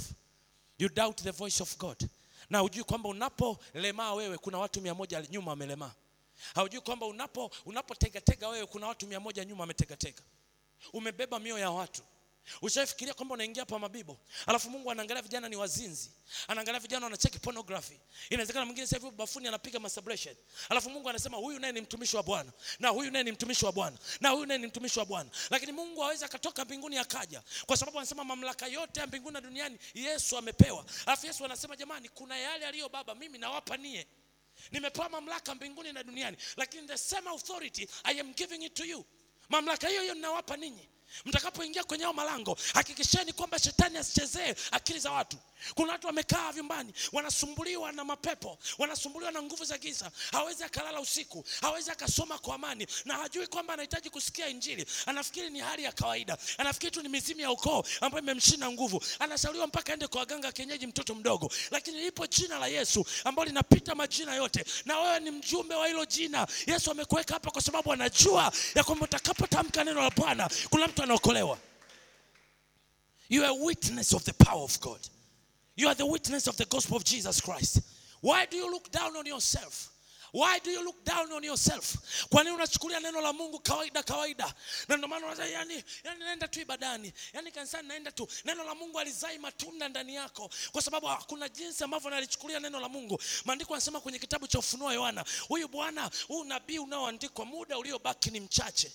You 0.78 0.88
doubt 0.88 1.22
the 1.22 1.30
voice 1.30 1.62
of 1.62 1.76
god. 1.78 2.08
Na 2.50 2.58
hujui 2.58 2.84
kwamba 2.84 3.08
unapolemaa 3.08 4.12
wewe 4.14 4.38
kuna 4.38 4.58
watu 4.58 4.80
mia 4.80 4.94
moja 4.94 5.22
nyuma 5.30 5.50
wamelemaa. 5.50 5.92
Haujui 6.54 6.80
kwamba 6.80 7.06
unapo 7.06 7.50
unapotegatega 7.64 8.49
wewe 8.49 8.66
kuna 8.66 8.87
watu 8.87 9.06
mia 9.06 9.20
moja 9.20 9.44
nyuma 9.44 9.61
wametegatega 9.61 10.22
umebeba 10.92 11.38
mioyo 11.38 11.62
ya 11.62 11.70
watu. 11.70 12.02
Ushafikiria 12.62 13.14
kwamba 13.14 13.34
unaingia 13.34 13.66
pa 13.66 13.78
mabibo 13.78 14.18
alafu 14.46 14.70
mungu 14.70 14.90
anaangalia 14.90 15.22
vijana 15.22 15.48
ni 15.48 15.56
wazinzi 15.56 16.10
anaangalia 16.48 16.80
vijana 16.80 17.06
wanacheki 17.06 17.38
pornography. 17.38 18.00
Inawezekana 18.30 18.64
mwingine 18.66 18.86
sasa 18.86 19.02
hivi 19.04 19.16
bafuni 19.16 19.48
anapiga 19.48 19.80
masturbation 19.80 20.36
alafu 20.68 20.90
mungu 20.90 21.08
anasema 21.10 21.36
huyu 21.36 21.58
naye 21.58 21.72
ni 21.72 21.80
mtumishi 21.80 22.16
wa 22.16 22.22
bwana. 22.22 22.52
Na 22.78 22.88
huyu 22.88 23.10
naye 23.10 23.24
ni 23.24 23.32
mtumishi 23.32 23.64
wa 23.64 23.72
bwana. 23.72 23.96
Na 24.20 24.28
huyu 24.28 24.46
naye 24.46 24.58
ni 24.58 24.66
mtumishi 24.66 24.98
wa 24.98 25.04
bwana. 25.04 25.30
Lakini 25.50 25.72
mungu 25.72 26.04
awezi 26.04 26.24
akatoka 26.24 26.64
mbinguni 26.64 26.98
akaja. 26.98 27.42
Kwa 27.66 27.76
sababu 27.76 27.98
anasema 27.98 28.24
mamlaka 28.24 28.66
yote 28.66 29.00
ya 29.00 29.06
mbinguni 29.06 29.34
na 29.34 29.40
duniani 29.40 29.78
yesu 29.94 30.36
amepewa. 30.38 30.84
Alafu 31.06 31.26
yesu 31.26 31.44
anasema 31.44 31.76
jamani 31.76 32.08
kuna 32.08 32.36
yale 32.38 32.66
aliyo 32.66 32.88
baba 32.88 33.14
mimi 33.14 33.38
nawapa 33.38 33.76
nie. 33.76 34.06
Nimepewa 34.70 35.08
mamlaka 35.08 35.54
mbinguni 35.54 35.92
na 35.92 36.02
duniani. 36.02 36.36
Lakini 36.56 36.86
the 36.88 36.98
same 36.98 37.30
authority 37.30 37.88
i 38.04 38.20
am 38.20 38.32
giving 38.34 38.64
it 38.64 38.74
to 38.74 38.84
you 38.84 39.04
mamlaka 39.52 39.88
hiyo 39.88 40.02
hiyo 40.02 40.14
ninawapa 40.14 40.56
ninyi 40.56 40.88
mtakapoingia 41.25 41.85
kwenye 41.85 42.04
hao 42.04 42.12
malango 42.12 42.59
hakikisheni 42.75 43.33
kwamba 43.33 43.59
shetani 43.59 43.99
asichezee 43.99 44.54
akili 44.71 44.99
za 44.99 45.11
watu. 45.11 45.37
Kuna 45.75 45.92
watu 45.92 46.07
wamekaa 46.07 46.52
vyumbani 46.52 46.92
wanasumbuliwa 47.12 47.92
na 47.92 48.04
mapepo 48.04 48.59
wanasumbuliwa 48.78 49.33
na 49.33 49.42
nguvu 49.42 49.64
za 49.64 49.78
giza. 49.78 50.11
Hawezi 50.33 50.64
akalala 50.64 51.00
usiku 51.00 51.45
hawezi 51.61 51.90
akasoma 51.90 52.38
kwa 52.38 52.54
amani 52.54 52.87
na 53.04 53.14
hajui 53.16 53.47
kwamba 53.47 53.73
anahitaji 53.75 54.11
kusikia 54.11 54.49
injili. 54.49 54.87
Anafikiri 55.07 55.50
ni 55.50 55.61
hali 55.61 55.85
ya 55.85 55.92
kawaida. 55.92 56.38
Anafikiri 56.59 56.90
tu 56.92 57.02
ni 57.02 57.09
mizimu 57.09 57.40
ya 57.40 57.50
ukoo 57.50 57.85
ambayo 58.00 58.23
imemshinda 58.23 58.71
nguvu. 58.71 59.02
Anashauriwa 59.19 59.66
mpaka 59.66 59.92
aende 59.92 60.07
kwa 60.07 60.21
waganga 60.21 60.52
kienyeji 60.52 60.87
mtoto 60.87 61.14
mdogo. 61.14 61.50
Lakini 61.71 62.00
lipo 62.00 62.26
jina 62.26 62.59
la 62.59 62.66
yesu 62.66 63.07
ambalo 63.25 63.49
linapita 63.49 63.95
majina 63.95 64.35
yote 64.35 64.64
na 64.85 64.99
wewe 65.00 65.21
ni 65.21 65.31
mjumbe 65.31 65.75
wa 65.75 65.87
hilo 65.87 66.04
jina. 66.04 66.47
Yesu 66.66 66.90
amekuweka 66.90 67.35
hapa 67.35 67.50
kwa 67.50 67.62
sababu 67.62 67.92
anajua 67.92 68.52
ya 68.75 68.85
kwamba 68.85 69.04
utakapotamka 69.04 69.85
neno 69.85 70.02
la 70.02 70.11
bwana 70.11 70.50
kuna 70.71 70.87
mtu 70.88 71.01
anaokolewa 71.02 71.59
you 73.28 73.44
are 73.44 73.52
witness 73.64 74.12
of 74.12 74.25
the 74.25 74.32
power 74.32 74.62
of 74.62 74.80
god. 74.80 75.00
You 75.76 75.88
are 75.88 75.94
the 75.94 76.04
witness 76.04 76.49
of 76.49 76.56
the 76.56 76.66
gospel 76.66 76.97
of 76.97 77.04
Jesus 77.04 77.40
Christ. 77.40 77.80
Why 78.21 78.47
do 78.47 78.56
you 78.56 78.71
look 78.71 78.90
down 78.90 79.16
on 79.16 79.26
yourself? 79.26 79.92
why 80.32 80.59
do 80.61 80.71
you 80.71 80.82
look 80.85 81.04
down 81.04 81.30
on 81.32 81.44
yourself? 81.44 81.97
Kwa 82.30 82.42
unachukulia 82.42 83.00
neno 83.00 83.21
la 83.21 83.32
mungu 83.32 83.61
kawaida 83.61 84.02
kawaida? 84.02 84.54
Na 84.88 84.97
ndio 84.97 85.09
maana 85.09 85.26
unasema 85.26 85.49
yani, 85.49 85.85
yani 86.04 86.21
naenda 86.21 86.49
tu 86.49 86.61
ibadani. 86.61 87.12
Yani 87.32 87.52
kanisani 87.52 87.88
naenda 87.88 88.12
tu. 88.12 88.28
Neno 88.44 88.64
la 88.64 88.75
mungu 88.75 88.99
alizai 88.99 89.38
matunda 89.38 89.88
ndani 89.88 90.14
yako. 90.14 90.50
Kwa 90.73 90.82
sababu 90.82 91.09
kuna 91.26 91.49
jinsi 91.49 91.85
ambavyo 91.85 92.11
nalichukulia 92.11 92.61
neno 92.61 92.80
la 92.80 92.88
mungu. 92.88 93.23
Maandiko 93.44 93.75
anasema 93.75 94.00
kwenye 94.00 94.18
kitabu 94.18 94.47
cha 94.47 94.59
ufunuo 94.59 94.92
yohana 94.92 95.25
huyu 95.49 95.68
bwana 95.68 96.11
huu 96.28 96.44
nabii 96.44 96.78
unaoandikwa 96.78 97.44
muda 97.44 97.78
uliobaki 97.78 98.30
ni 98.30 98.40
mchache 98.40 98.92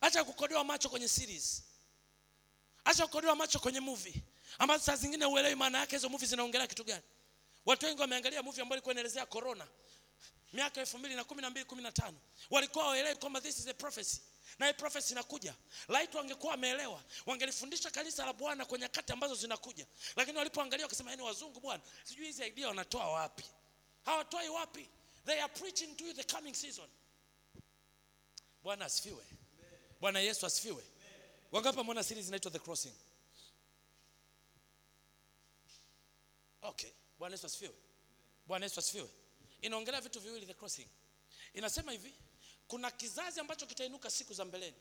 acha 0.00 0.24
kukodoa 0.24 0.64
macho 0.64 0.88
kwenye 0.88 1.08
series. 1.08 1.62
Acha 2.84 3.06
kukodoa 3.06 3.34
macho 3.34 3.58
kwenye 3.58 3.80
movie. 3.80 4.14
Ambazo 4.58 4.84
saa 4.84 4.96
zingine 4.96 5.24
uelewi 5.26 5.54
maana 5.54 5.78
yake 5.78 5.96
hizo 5.96 6.08
movie 6.08 6.28
zinaongelea 6.28 6.66
kitu 6.66 6.84
gani. 6.84 7.02
Watu 7.66 7.86
wengi 7.86 8.00
wameangalia 8.00 8.42
movie 8.42 8.62
ambayo 8.62 8.76
ilikuwa 8.76 8.92
inaelezea 8.94 9.26
corona. 9.26 9.66
Miaka 10.52 10.80
elfu 10.80 10.98
mbili 10.98 11.14
na 11.14 11.24
kumi 11.24 11.42
na 11.42 11.50
mbili 11.50 11.64
kumi 11.66 11.82
na 11.82 11.92
tano. 11.92 12.16
Walikuwa 12.50 12.88
waelewi 12.88 13.16
kwamba 13.16 13.40
this 13.40 13.58
is 13.58 13.66
a 13.66 13.74
prophecy. 13.74 14.20
Na 14.58 14.66
hii 14.66 14.72
prophecy 14.72 15.12
inakuja. 15.12 15.54
Light 15.88 16.14
wangekuwa 16.14 16.50
wameelewa 16.50 17.02
wangelifundisha 17.26 17.90
kanisa 17.90 18.26
la 18.26 18.32
bwana 18.32 18.64
kwenye 18.64 18.82
nyakati 18.84 19.12
ambazo 19.12 19.34
zinakuja. 19.34 19.86
Lakini 20.16 20.38
walipoangalia 20.38 20.86
wakasema 20.86 21.10
yani 21.10 21.22
wazungu 21.22 21.60
bwana 21.60 21.82
sijui 22.04 22.26
hizi 22.26 22.46
idea 22.46 22.68
wanatoa 22.68 23.10
wapi? 23.12 23.44
Hawatoi 24.04 24.48
wapi? 24.48 24.88
They 25.26 25.42
are 25.42 25.52
preaching 25.52 25.96
to 25.96 26.04
you 26.04 26.12
the 26.14 26.24
coming 26.24 26.54
season. 26.54 26.88
Bwana 28.62 28.84
asifiwe 28.84 29.24
bwana 30.00 30.20
yesu 30.20 30.46
asifiwe. 30.46 30.84
Wangapi 31.52 31.78
wameona 31.78 32.04
series 32.04 32.28
inaitwa 32.28 32.50
the 32.50 32.58
crossing? 32.58 32.94
Okay 36.62 36.90
bwana 37.20 37.34
yesu 37.34 37.46
asifiwe. 37.46 37.74
Bwana 38.46 38.66
yesu 38.66 38.80
asifiwe. 38.80 39.10
Inaongelea 39.62 40.00
vitu 40.00 40.20
viwili 40.20 40.46
the 40.46 40.54
crossing. 40.54 40.86
Inasema 41.54 41.92
hivi 41.92 42.14
kuna 42.68 42.90
kizazi 42.90 43.40
ambacho 43.40 43.66
kitainuka 43.66 44.10
siku 44.10 44.34
za 44.34 44.44
mbeleni. 44.44 44.76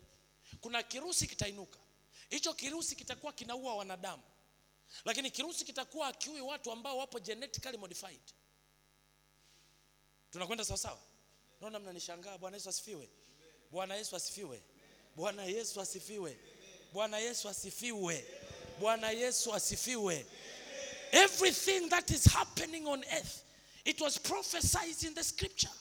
Kuna 0.62 0.84
kirusi 0.84 1.28
kitainuka. 1.28 1.80
Hicho 2.30 2.54
kirusi 2.54 2.96
kitakuwa 2.96 3.34
kinaua 3.34 3.76
wanadamu. 3.76 4.24
Lakini 5.06 5.32
kirusi 5.32 5.66
kitakuwa 5.66 6.08
akiui 6.08 6.42
watu 6.42 6.72
ambao 6.72 6.98
wapo 6.98 7.20
genetically 7.20 7.78
modified. 7.78 8.22
Tunakwenda 10.32 10.66
sawasawa? 10.66 11.02
Naona 11.62 11.80
mnanishangaa. 11.80 12.38
Bwana 12.38 12.58
yesu 12.58 12.70
asifiwe. 12.70 13.10
Bwana 13.72 13.96
yesu 13.96 14.16
asifiwe 14.16 14.64
bwana 15.20 15.44
yesu 15.44 15.82
asifiwe. 15.82 16.38
Bwana 16.94 17.18
yesu 17.20 17.50
asifiwe. 17.50 18.26
Bwana 18.80 19.12
yesu 19.12 19.54
asifiwe. 19.54 20.26
Everything 21.12 21.90
that 21.90 22.10
is 22.12 22.26
happening 22.26 22.88
on 22.88 23.04
earth 23.04 23.44
it 23.86 24.00
was 24.02 24.18
prophesied 24.20 25.04
in 25.04 25.14
the 25.14 25.24
scripture. 25.24 25.72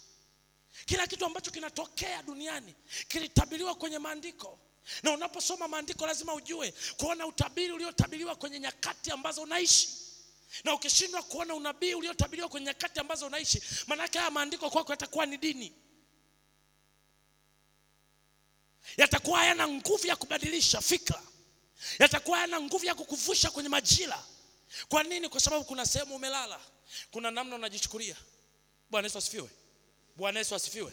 Kila 0.87 1.07
kitu 1.07 1.25
ambacho 1.25 1.51
kinatokea 1.51 2.23
duniani 2.23 2.75
kilitabiriwa 3.09 3.75
kwenye 3.75 3.99
maandiko. 3.99 4.59
Na 5.03 5.11
unaposoma 5.11 5.69
maandiko 5.69 6.07
lazima 6.07 6.35
ujue 6.35 6.75
kuona 6.97 7.27
utabiri 7.27 7.73
uliotabiriwa 7.73 8.37
kwenye 8.37 8.59
nyakati 8.61 9.11
ambazo 9.11 9.43
unaishi. 9.43 9.89
Na 10.65 10.75
ukishindwa 10.75 11.23
kuona 11.23 11.55
unabii 11.55 11.95
uliotabiriwa 11.95 12.49
kwenye 12.49 12.67
nyakati 12.67 13.01
ambazo 13.01 13.27
unaishi 13.27 13.63
maanake 13.87 14.19
haya 14.19 14.31
maandiko 14.31 14.71
kwako 14.71 14.93
yatakuwa 14.93 15.27
ni 15.27 15.37
dini 15.37 15.73
yatakuwa 18.97 19.39
hayana 19.39 19.69
nguvu 19.69 20.07
ya 20.07 20.17
kubadilisha 20.17 20.81
fikra. 20.81 21.23
Yatakuwa 21.99 22.37
hayana 22.39 22.61
nguvu 22.61 22.85
ya 22.85 22.95
kukuvusha 22.95 23.51
kwenye 23.51 23.69
majira. 23.69 24.25
Kwa 24.89 25.03
nini? 25.03 25.29
Kwa 25.29 25.41
sababu 25.41 25.65
kuna 25.65 25.87
sehemu 25.87 26.15
umelala. 26.17 26.61
Kuna 27.11 27.31
namna 27.31 27.57
unajichukulia. 27.57 28.17
Bwana 28.91 29.07
yesu 29.07 29.19
asifiwe. 29.19 29.51
Bwana 30.17 30.39
yesu 30.39 30.55
asifiwe. 30.55 30.93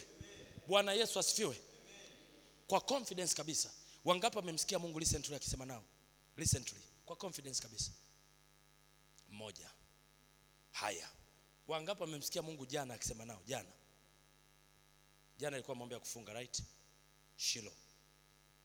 Bwana 0.66 0.92
yesu 0.92 1.18
asifiwe. 1.18 1.60
Kwa 2.66 2.80
confidence 2.80 3.34
kabisa. 3.34 3.70
Wangapi 4.04 4.36
wamemsikia 4.36 4.78
mungu 4.78 4.98
recently 4.98 5.34
akisema 5.34 5.64
nao? 5.66 5.84
Recently. 6.36 6.80
Kwa 7.06 7.16
confidence 7.16 7.62
kabisa. 7.62 7.90
Mmoja 9.28 9.70
haya. 10.72 11.08
Wangapi 11.68 12.02
wamemsikia 12.02 12.42
mungu 12.42 12.66
jana 12.66 12.94
akisema 12.94 13.24
nao? 13.24 13.42
Jana. 13.46 13.68
Jana 15.38 15.56
ilikuwa 15.56 15.76
maombi 15.76 15.94
ya 15.94 16.00
kufunga 16.00 16.32
right? 16.32 16.62
Shilo 17.36 17.72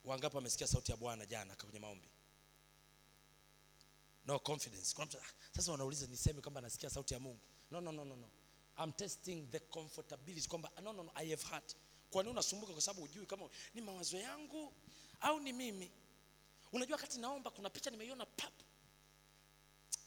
wangapi 0.04 0.36
wamesikia 0.36 0.68
sauti 0.68 0.92
ya 0.92 0.98
bwana 0.98 1.26
jana 1.26 1.56
kwenye 1.56 1.80
maombi? 1.80 2.10
No 4.26 4.40
confidence. 4.40 4.96
Kwa 4.96 5.06
"Ah, 5.06 5.26
sasa 5.56 5.72
wanauliza 5.72 6.08
niseme 6.08 6.42
kwamba 6.42 6.62
nasikia 6.62 6.90
sauti 6.90 7.14
ya 7.14 7.20
mungu. 7.20 7.40
No 7.72 7.82
no 7.82 7.92
no 7.92 8.06
no 8.06 8.16
no. 8.16 8.30
I'm 8.84 8.92
testing 8.94 9.48
the 9.52 9.60
comfortability 9.60 10.48
kwamba 10.48 10.72
no 10.82 10.94
no 10.94 11.04
no 11.04 11.12
I 11.16 11.30
have 11.30 11.44
heard. 11.50 11.76
Kwa 12.10 12.24
nini 12.24 12.32
unasumbuka? 12.32 12.74
Kwa 12.74 12.82
sababu 12.82 13.02
hujui 13.02 13.26
kama 13.26 13.50
ni 13.74 13.82
mawazo 13.82 14.18
yangu 14.18 14.74
au 15.22 15.40
ni 15.40 15.54
mimi. 15.54 15.92
Unajua 16.72 16.96
wakati 16.96 17.20
naomba 17.20 17.52
kuna 17.52 17.70
picha 17.70 17.90
nimeiona 17.90 18.26
pap. 18.26 18.54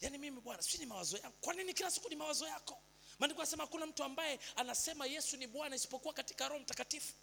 Yaani 0.00 0.18
mimi 0.18 0.40
bwana 0.40 0.62
sijui 0.62 0.80
ni 0.80 0.86
mawazo 0.86 1.16
yangu. 1.18 1.36
Kwa 1.40 1.54
nini 1.54 1.74
kila 1.74 1.90
siku 1.90 2.08
ni 2.08 2.16
mawazo 2.16 2.46
yako? 2.46 2.78
Maandiko 3.18 3.40
anasema 3.42 3.62
hakuna 3.64 3.86
mtu 3.86 4.04
ambaye 4.04 4.40
anasema 4.56 5.06
yesu 5.06 5.36
ni 5.36 5.46
bwana 5.46 5.76
isipokuwa 5.76 6.14
katika 6.14 6.48
roho 6.48 6.60
mtakatifu 6.60 7.14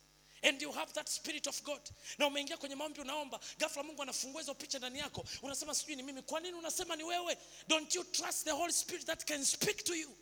and 0.43 0.61
you 0.61 0.71
have 0.71 0.93
that 0.93 1.09
spirit 1.09 1.47
of 1.47 1.63
god. 1.63 1.81
Na 2.17 2.27
umeingia 2.27 2.57
kwenye 2.57 2.75
maombi 2.75 3.01
unaomba 3.01 3.39
ghafla 3.59 3.83
mungu 3.83 4.01
anafungua 4.01 4.41
hizo 4.41 4.55
picha 4.55 4.77
ndani 4.77 4.99
yako. 4.99 5.25
Unasema 5.41 5.75
sijui 5.75 5.95
ni 5.95 6.03
mimi. 6.03 6.21
Kwa 6.21 6.39
nini 6.39 6.53
unasema 6.57 6.95
ni 6.95 7.03
wewe? 7.03 7.37
Don't 7.67 7.95
you 7.95 8.03
trust 8.03 8.43
the 8.43 8.51
holy 8.51 8.73
spirit 8.73 9.05
that 9.05 9.25
can 9.25 9.45
speak 9.45 9.83
to 9.83 9.95
you? 9.95 10.17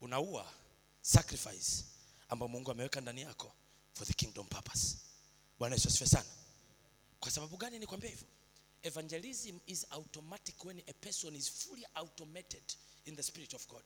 Unaua 0.00 0.52
sacrifice 1.00 1.84
ambayo 2.28 2.48
mungu 2.48 2.70
ameweka 2.70 3.00
ndani 3.00 3.20
yako 3.20 3.52
for 3.94 4.06
the 4.06 4.12
kingdom 4.14 4.46
purpose. 4.46 4.96
Bwana 5.58 5.74
yesu 5.74 5.88
asifiwe 5.88 6.08
sana. 6.10 6.28
Kwa 7.20 7.30
sababu 7.30 7.56
gani 7.56 7.78
nikwambia 7.78 8.10
hivyo? 8.10 8.26
Evangelism 8.82 9.58
is 9.66 9.86
automatic 9.90 10.64
when 10.64 10.82
a 10.88 10.92
person 10.92 11.36
is 11.36 11.50
fully 11.50 11.86
automated 11.94 12.62
in 13.04 13.16
the 13.16 13.22
spirit 13.22 13.54
of 13.54 13.68
god. 13.68 13.84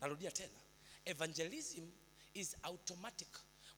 Narudia 0.00 0.30
tena 0.30 0.58
evangelism 1.06 1.84
is 2.34 2.54
automatic 2.64 3.28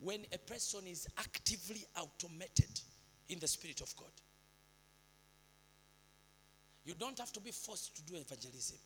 when 0.01 0.25
a 0.33 0.39
person 0.39 0.87
is 0.87 1.07
actively 1.17 1.87
automated 1.97 2.81
in 3.29 3.39
the 3.39 3.49
spirit 3.49 3.81
of 3.81 3.95
god. 3.97 4.13
You 6.85 6.95
don't 6.95 7.19
have 7.19 7.33
to 7.33 7.41
be 7.41 7.51
forced 7.53 7.95
to 7.97 8.03
do 8.03 8.17
evangelism. 8.17 8.79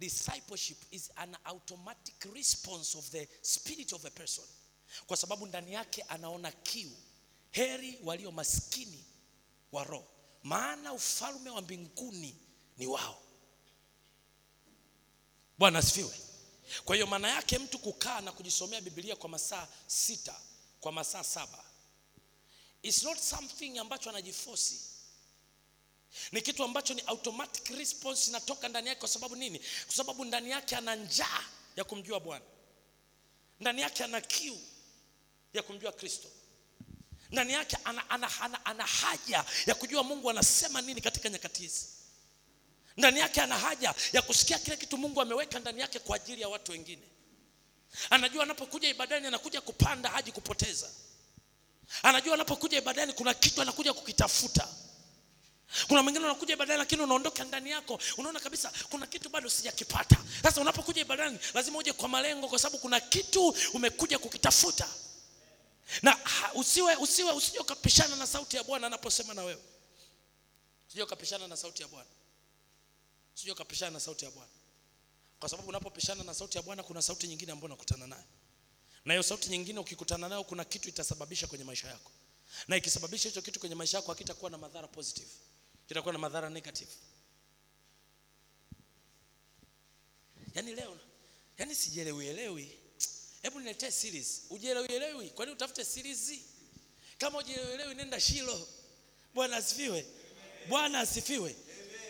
Discipleship 0.00 0.78
is 0.90 1.10
an 1.18 1.36
automatic 1.46 2.14
response 2.34 2.94
of 2.96 3.10
the 3.12 3.26
spirit 3.42 3.92
of 3.92 4.04
a 4.04 4.10
person. 4.10 4.44
Kwa 5.06 5.16
sababu 5.16 5.46
ndani 5.46 5.72
yake 5.72 6.02
anaona 6.02 6.52
kiu. 6.52 6.90
Heri 7.50 7.98
walio 8.04 8.32
maskini 8.32 9.04
wa 9.72 9.84
roho. 9.84 10.08
Maana 10.42 10.92
ufalme 10.92 11.50
wa 11.50 11.60
mbinguni 11.62 12.36
ni 12.76 12.86
wao. 12.86 13.22
Bwana 15.58 15.78
asifiwe 15.78 16.17
kwa 16.84 16.96
hiyo 16.96 17.06
maana 17.06 17.28
yake 17.28 17.58
mtu 17.58 17.78
kukaa 17.78 18.20
na 18.20 18.32
kujisomea 18.32 18.80
bibilia 18.80 19.16
kwa 19.16 19.28
masaa 19.28 19.68
sita 19.86 20.34
kwa 20.80 20.92
masaa 20.92 21.24
saba 21.24 21.64
It's 22.82 23.02
not 23.02 23.18
something 23.18 23.78
ambacho 23.78 24.10
anajifosi. 24.10 24.80
Ni 26.32 26.42
kitu 26.42 26.64
ambacho 26.64 26.94
ni 26.94 27.00
automatic 27.06 27.68
response 27.68 28.30
inatoka 28.30 28.68
ndani 28.68 28.88
yake 28.88 28.98
kwa 29.00 29.08
sababu 29.08 29.36
nini? 29.36 29.58
Kwa 29.58 29.94
sababu 29.94 30.24
ndani 30.24 30.50
yake 30.50 30.76
ana 30.76 30.94
njaa 30.96 31.44
ya 31.76 31.84
kumjua 31.84 32.20
bwana. 32.20 32.44
Ndani 33.60 33.80
yake 33.82 34.04
ana 34.04 34.20
kiu 34.20 34.58
ya 35.52 35.62
kumjua 35.62 35.92
kristo. 35.92 36.28
Ndani 37.30 37.52
yake 37.52 37.76
ana, 37.84 38.10
ana, 38.10 38.40
ana, 38.40 38.64
ana 38.64 38.86
haja 38.86 39.44
ya 39.66 39.74
kujua 39.74 40.02
mungu 40.02 40.30
anasema 40.30 40.80
nini 40.82 41.00
katika 41.00 41.28
nyakati 41.28 41.62
hizi 41.62 41.86
ndani 42.98 43.20
yake 43.20 43.40
ana 43.40 43.58
haja 43.58 43.94
ya 44.12 44.22
kusikia 44.22 44.58
kile 44.58 44.76
kitu 44.76 44.98
mungu 44.98 45.20
ameweka 45.20 45.58
ndani 45.58 45.80
yake 45.80 45.98
kwa 45.98 46.16
ajili 46.16 46.42
ya 46.42 46.48
watu 46.48 46.72
wengine. 46.72 47.02
Anajua 48.10 48.42
anapokuja 48.42 48.88
ibadani 48.88 49.26
anakuja 49.26 49.60
kupanda 49.60 50.08
haji 50.10 50.32
kupoteza. 50.32 50.90
Anajua 52.02 52.34
anapokuja 52.34 52.78
ibadani 52.78 53.12
kuna 53.12 53.34
kitu 53.34 53.62
anakuja 53.62 53.92
kukitafuta. 53.92 54.68
Kuna 55.88 56.02
mwingine 56.02 56.24
unakuja 56.24 56.54
ibadani 56.54 56.78
lakini 56.78 57.02
unaondoka 57.02 57.44
ndani 57.44 57.70
yako 57.70 58.00
unaona 58.16 58.40
kabisa 58.40 58.72
kuna 58.90 59.06
kitu 59.06 59.28
bado 59.28 59.50
sijakipata. 59.50 60.16
Sasa 60.42 60.60
unapokuja 60.60 61.02
ibadani 61.02 61.38
lazima 61.54 61.78
uje 61.78 61.92
kwa 61.92 62.08
malengo 62.08 62.48
kwa 62.48 62.58
sababu 62.58 62.78
kuna 62.78 63.00
kitu 63.00 63.56
umekuja 63.74 64.18
kukitafuta. 64.18 64.88
Na 66.02 66.10
ha, 66.12 66.52
usiwe 66.54 66.96
usiwe 66.96 67.32
usije 67.32 67.58
ukapishana 67.58 68.16
na 68.16 68.26
sauti 68.26 68.56
ya 68.56 68.64
bwana 68.64 68.86
anaposema 68.86 69.34
na 69.34 69.42
wewe. 69.42 69.62
Usije 70.88 71.02
ukapishana 71.02 71.48
na 71.48 71.56
sauti 71.56 71.82
ya 71.82 71.88
bwana 71.88 72.08
usije 73.38 73.54
kapishana 73.54 73.90
na 73.90 74.00
sauti 74.00 74.24
ya 74.24 74.30
bwana. 74.30 74.50
Kwa 75.40 75.48
sababu 75.48 75.68
unapopishana 75.68 76.24
na 76.24 76.34
sauti 76.34 76.56
ya 76.58 76.62
bwana 76.62 76.82
kuna 76.82 77.02
sauti 77.02 77.26
nyingine 77.28 77.52
ambayo 77.52 77.66
unakutana 77.66 78.06
nayo. 78.06 78.24
Na 79.04 79.14
hiyo 79.14 79.22
sauti 79.22 79.48
nyingine 79.48 79.78
ukikutana 79.80 80.28
nayo 80.28 80.44
kuna 80.44 80.64
kitu 80.64 80.88
itasababisha 80.88 81.46
kwenye 81.46 81.64
maisha 81.64 81.88
yako. 81.88 82.10
Na 82.68 82.76
ikisababisha 82.76 83.28
hicho 83.28 83.42
kitu 83.42 83.60
kwenye 83.60 83.74
maisha 83.74 83.96
yako 83.98 84.08
hakitakuwa 84.12 84.50
na 84.50 84.58
madhara 84.58 84.88
positive. 84.88 85.30
Kitakuwa 85.88 86.12
na 86.12 86.18
madhara 86.18 86.50
negative. 86.50 86.90
Yaani 90.54 90.74
leo 90.74 90.98
yaani 91.58 91.74
sijielewielewi. 91.74 92.78
Hebu 93.42 93.58
niletee 93.60 93.90
series. 93.90 94.42
Ujielewielewi 94.50 95.30
kwani 95.30 95.52
utafute 95.52 95.84
series? 95.84 96.32
Kama 97.18 97.38
ujielewielewi 97.38 97.94
nenda 97.94 98.20
shilo. 98.20 98.68
Bwana 99.34 99.56
asifiwe. 99.56 100.06
Bwana 100.68 101.00
asifiwe 101.00 101.56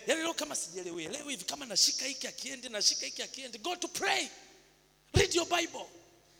yaani 0.09 0.23
leo 0.23 0.35
kama 0.35 0.57
sijielewielewi 0.57 1.31
hivi 1.31 1.45
kama 1.45 1.67
nashika 1.67 2.05
hiki 2.05 2.27
akiendi 2.27 2.69
nashika 2.69 3.07
hiki 3.07 3.23
akiendi. 3.23 3.59
Go 3.59 3.77
to 3.77 3.89
pray. 3.89 4.29
Read 5.15 5.35
your 5.35 5.47
bible. 5.49 5.87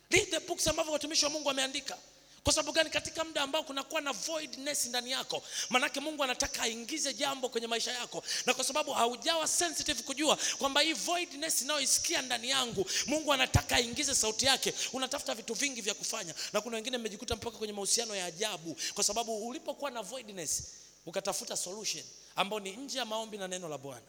Read 0.09 0.29
the 0.31 0.39
books 0.39 0.67
ambavyo 0.67 0.93
watumishi 0.93 1.25
wa 1.25 1.31
mungu 1.31 1.47
wameandika. 1.47 1.97
Kwa 2.43 2.53
sababu 2.53 2.71
gani? 2.71 2.89
Katika 2.89 3.23
muda 3.23 3.41
ambao 3.41 3.63
kunakuwa 3.63 4.01
na 4.01 4.11
voidness 4.11 4.85
ndani 4.85 5.11
yako 5.11 5.43
manake 5.69 5.99
mungu 5.99 6.23
anataka 6.23 6.61
aingize 6.61 7.13
jambo 7.13 7.49
kwenye 7.49 7.67
maisha 7.67 7.91
yako. 7.91 8.23
Na 8.45 8.53
kwa 8.53 8.63
sababu 8.63 8.91
haujawa 8.93 9.47
sensitive 9.47 10.03
kujua 10.03 10.37
kwamba 10.57 10.81
hii 10.81 10.93
voidness 10.93 11.61
inayoisikia 11.61 12.21
ndani 12.21 12.49
yangu 12.49 12.85
mungu 13.05 13.33
anataka 13.33 13.75
aingize 13.75 14.15
sauti 14.15 14.45
yake. 14.45 14.73
Unatafuta 14.93 15.35
vitu 15.35 15.53
vingi 15.53 15.81
vya 15.81 15.93
kufanya. 15.93 16.33
Na 16.53 16.61
kuna 16.61 16.75
wengine 16.75 16.97
mmejikuta 16.97 17.35
mpaka 17.35 17.57
kwenye 17.57 17.73
mahusiano 17.73 18.15
ya 18.15 18.25
ajabu. 18.25 18.77
Kwa 18.93 19.03
sababu 19.03 19.47
ulipokuwa 19.47 19.91
na 19.91 20.01
voidness 20.01 20.63
ukatafuta 21.09 21.57
solution 21.57 22.03
ambao 22.35 22.59
ni 22.59 22.75
nje 22.75 22.97
ya 22.97 23.05
maombi 23.05 23.37
na 23.37 23.47
neno 23.47 23.69
la 23.69 23.77
bwana. 23.77 24.05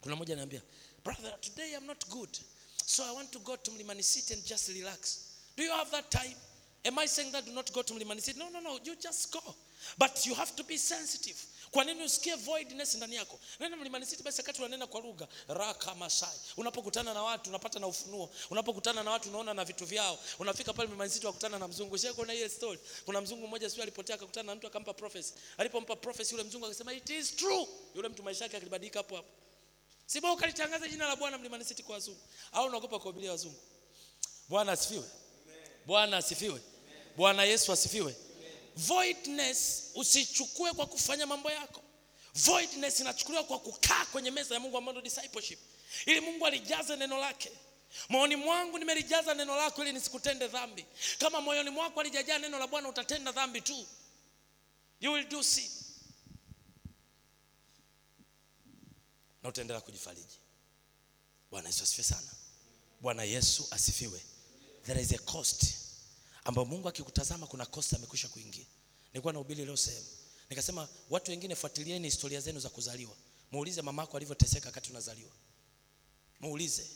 Kuna 0.00 0.16
mmoja 0.16 0.34
anaambia 0.34 0.62
brother 1.04 1.40
today 1.40 1.72
i'm 1.72 1.86
not 1.86 2.08
good. 2.08 2.38
So 2.86 3.04
i 3.04 3.14
want 3.16 3.30
to 3.30 3.38
go 3.38 3.56
to 3.56 3.70
mlimani 3.70 4.02
city 4.02 4.34
and 4.34 4.44
just 4.44 4.68
relax. 4.68 5.20
Do 5.56 5.62
you 5.64 5.72
have 5.72 5.90
that 5.90 6.10
time? 6.10 6.36
Am 6.84 6.98
i 6.98 7.08
saying 7.08 7.32
that 7.32 7.44
do 7.46 7.52
not 7.52 7.72
go 7.72 7.82
to 7.82 7.94
mlimani 7.94 8.20
city? 8.20 8.38
No 8.38 8.48
no 8.50 8.60
no. 8.60 8.78
You 8.84 8.94
just 8.96 9.32
go. 9.32 9.54
But 9.98 10.26
you 10.26 10.34
have 10.34 10.54
to 10.56 10.64
be 10.64 10.76
sensitive 10.78 11.36
kwa 11.74 11.84
nini 11.84 12.04
usikie 12.04 12.34
voidness 12.34 12.94
ndani 12.94 13.14
yako? 13.16 13.38
Nenda 13.60 13.76
mlimani 13.76 14.06
city 14.06 14.22
basi 14.22 14.40
wakati 14.40 14.58
unanena 14.60 14.86
kwa 14.86 15.00
lugha 15.00 15.28
raka 15.48 15.94
masai 15.94 16.38
unapokutana 16.56 17.14
na 17.14 17.22
watu 17.22 17.50
unapata 17.50 17.78
na 17.78 17.86
ufunuo. 17.86 18.30
Unapokutana 18.50 19.02
na 19.02 19.10
watu 19.10 19.28
unaona 19.28 19.54
na 19.54 19.64
vitu 19.64 19.86
vyao. 19.86 20.18
Unafika 20.38 20.72
pale 20.72 20.88
mlimani 20.88 21.10
city 21.10 21.26
wakutana 21.26 21.58
na 21.58 21.68
mzungu. 21.68 21.98
Shia 21.98 22.12
kuna 22.12 22.32
hiyo 22.32 22.48
story. 22.48 22.78
Kuna 23.04 23.20
mzungu 23.20 23.46
mmoja 23.46 23.70
sio 23.70 23.82
alipotea 23.82 24.16
akakutana 24.16 24.46
na 24.46 24.54
mtu 24.54 24.66
akampa 24.66 24.94
prophecy. 24.94 25.32
Alipompa 25.58 25.96
prophecy 25.96 26.34
yule 26.34 26.44
mzungu 26.44 26.66
akasema 26.66 26.92
it 26.92 27.10
is 27.10 27.36
true. 27.36 27.66
Yule 27.94 28.08
mtu 28.08 28.22
maisha 28.22 28.44
yake 28.44 28.56
akibadilika 28.56 28.98
hapo 28.98 29.16
hapo. 29.16 29.28
Si 30.06 30.18
ukalitangaza 30.18 30.88
jina 30.88 31.08
la 31.08 31.16
bwana 31.16 31.38
mlimani 31.38 31.64
city 31.64 31.82
kwa 31.82 31.94
wazungu. 31.94 32.20
Au 32.52 32.66
unaogopa 32.66 32.98
kuhubiria 32.98 33.30
wazungu? 33.30 33.58
Bwana 34.48 34.72
asifiwe. 34.72 35.04
Bwana 35.86 36.16
asifiwe. 36.16 36.60
Bwana 37.16 37.44
yesu 37.44 37.72
asifiwe 37.72 38.16
voidness 38.76 39.90
usichukue 39.94 40.72
kwa 40.72 40.86
kufanya 40.86 41.26
mambo 41.26 41.50
yako. 41.50 41.82
Voidness 42.34 43.00
inachukuliwa 43.00 43.44
kwa 43.44 43.58
kukaa 43.58 44.06
kwenye 44.06 44.30
meza 44.30 44.54
ya 44.54 44.60
mungu 44.60 44.78
ambayo 44.78 45.00
discipleship. 45.00 45.58
Ili 46.06 46.20
mungu 46.20 46.46
alijaze 46.46 46.96
neno 46.96 47.18
lake. 47.18 47.52
Moyoni 48.08 48.36
mwangu 48.36 48.78
nimelijaza 48.78 49.34
neno 49.34 49.56
lako 49.56 49.82
ili 49.82 49.92
nisikutende 49.92 50.48
dhambi. 50.48 50.86
Kama 51.18 51.40
moyoni 51.40 51.70
mwako 51.70 52.00
alijajaa 52.00 52.38
neno 52.38 52.58
la 52.58 52.66
bwana 52.66 52.88
utatenda 52.88 53.32
dhambi 53.32 53.60
tu. 53.60 53.86
You 55.00 55.12
will 55.12 55.28
do 55.28 55.42
sin. 55.42 55.70
Na 59.42 59.48
utaendelea 59.48 59.80
kujifariji. 59.80 60.38
Bwana 61.50 61.68
yesu 61.68 61.82
asifiwe 61.82 62.04
sana. 62.04 62.30
Bwana 63.00 63.24
yesu 63.24 63.68
asifiwe. 63.70 64.20
There 64.86 65.02
is 65.02 65.12
a 65.12 65.18
cost 65.18 65.64
ambayo 66.44 66.66
mungu 66.66 66.88
akikutazama 66.88 67.46
kuna 67.46 67.66
kosa 67.66 67.96
amekwisha 67.96 68.28
kuingia. 68.28 68.66
Nilikuwa 69.12 69.32
nahubiri 69.32 69.64
leo 69.64 69.76
sehemu. 69.76 70.06
Nikasema 70.50 70.88
watu 71.10 71.30
wengine 71.30 71.54
fuatilieni 71.54 72.08
historia 72.08 72.40
zenu 72.40 72.60
za 72.60 72.68
kuzaliwa. 72.68 73.12
Muulize 73.52 73.82
mamako 73.82 74.16
alivyoteseka 74.16 74.66
wakati 74.68 74.90
unazaliwa. 74.90 75.30
Muulize 76.40 76.86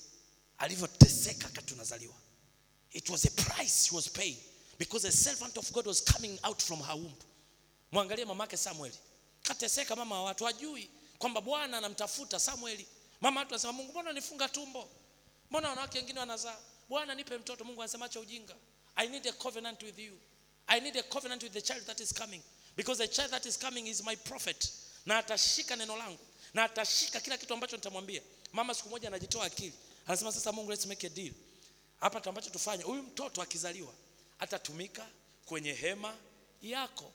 alivyoteseka 0.58 1.46
wakati 1.46 1.74
unazaliwa. 1.74 2.14
It 2.92 3.08
was 3.08 3.24
a 3.26 3.30
price 3.30 3.90
he 3.90 3.96
was 3.96 4.10
paying 4.10 4.36
because 4.78 5.08
a 5.08 5.12
servant 5.12 5.58
of 5.58 5.72
god 5.72 5.86
was 5.86 6.04
coming 6.04 6.38
out 6.42 6.62
from 6.62 6.82
her 6.82 6.94
womb. 6.94 7.14
Mwangalie 7.92 8.24
mamake 8.24 8.56
Samuel, 8.56 8.92
kateseka 9.42 9.96
mama 9.96 10.14
wa 10.14 10.22
watu 10.22 10.46
ajui 10.48 10.90
kwamba 11.18 11.40
bwana 11.40 11.78
anamtafuta 11.78 12.40
samueli 12.40 12.86
mama 13.20 13.40
watu 13.40 13.54
anasema 13.54 13.72
mungu 13.72 13.90
mbona 13.90 14.12
nifunga 14.12 14.48
tumbo? 14.48 14.88
Mbona 15.50 15.68
wanawake 15.68 15.98
wengine 15.98 16.20
wanazaa? 16.20 16.56
Bwana 16.88 17.14
nipe 17.14 17.38
mtoto. 17.38 17.64
Mungu 17.64 17.82
anasema 17.82 18.06
acha 18.06 18.20
ujinga 18.20 18.56
i 18.98 19.06
need 19.08 19.26
a 19.26 19.32
covenant 19.32 19.82
with 19.82 19.98
you. 19.98 20.12
I 20.68 20.80
need 20.80 20.96
a 20.96 21.02
covenant 21.02 21.42
with 21.42 21.52
the 21.52 21.60
child 21.62 21.82
that 21.86 22.00
is 22.00 22.12
coming. 22.12 22.42
Because 22.76 22.98
the 22.98 23.08
child 23.08 23.30
that 23.30 23.46
is 23.46 23.56
coming 23.56 23.86
is 23.86 24.04
my 24.04 24.16
prophet. 24.16 24.70
Na 25.06 25.18
atashika 25.22 25.76
neno 25.76 25.96
langu. 25.96 26.18
Na 26.54 26.64
atashika 26.68 27.20
kila 27.20 27.38
kitu 27.38 27.54
ambacho 27.54 27.76
nitamwambia. 27.76 28.22
Mama 28.52 28.74
siku 28.74 28.88
moja 28.88 29.08
anajitoa 29.08 29.44
akili. 29.44 29.72
Anasema 30.06 30.32
sasa 30.32 30.52
mungu 30.52 30.70
let's 30.70 30.86
make 30.86 31.06
a 31.06 31.10
deal. 31.10 31.32
Hapa 32.00 32.24
ambacho 32.24 32.50
tufanye 32.50 32.82
huyu 32.84 33.02
mtoto 33.02 33.42
akizaliwa 33.42 33.92
atatumika 34.38 35.06
kwenye 35.46 35.72
hema 35.72 36.16
yako. 36.62 37.12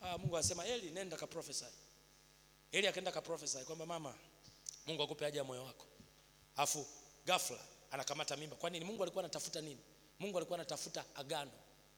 Ah, 0.00 0.18
mungu 0.18 0.36
anasema 0.36 0.66
eli 0.66 0.90
nenda 0.90 1.16
ka 1.16 1.26
prophesy. 1.26 1.64
Eli 2.72 2.86
akaenda 2.86 3.12
ka 3.12 3.22
prophesy 3.22 3.58
kwamba 3.58 3.86
mama 3.86 4.14
mungu 4.86 5.02
akupe 5.02 5.24
haja 5.24 5.38
ya 5.38 5.44
moyo 5.44 5.64
wako. 5.64 5.86
Afu 6.56 6.86
ghafla 7.26 7.58
anakamata 7.90 8.36
mimba. 8.36 8.56
Kwa 8.56 8.70
nini? 8.70 8.84
Mungu 8.84 9.02
alikuwa 9.02 9.24
anatafuta 9.24 9.60
nini 9.60 9.80
mungu 10.18 10.36
alikuwa 10.38 10.58
anatafuta 10.58 11.04
agano. 11.14 11.50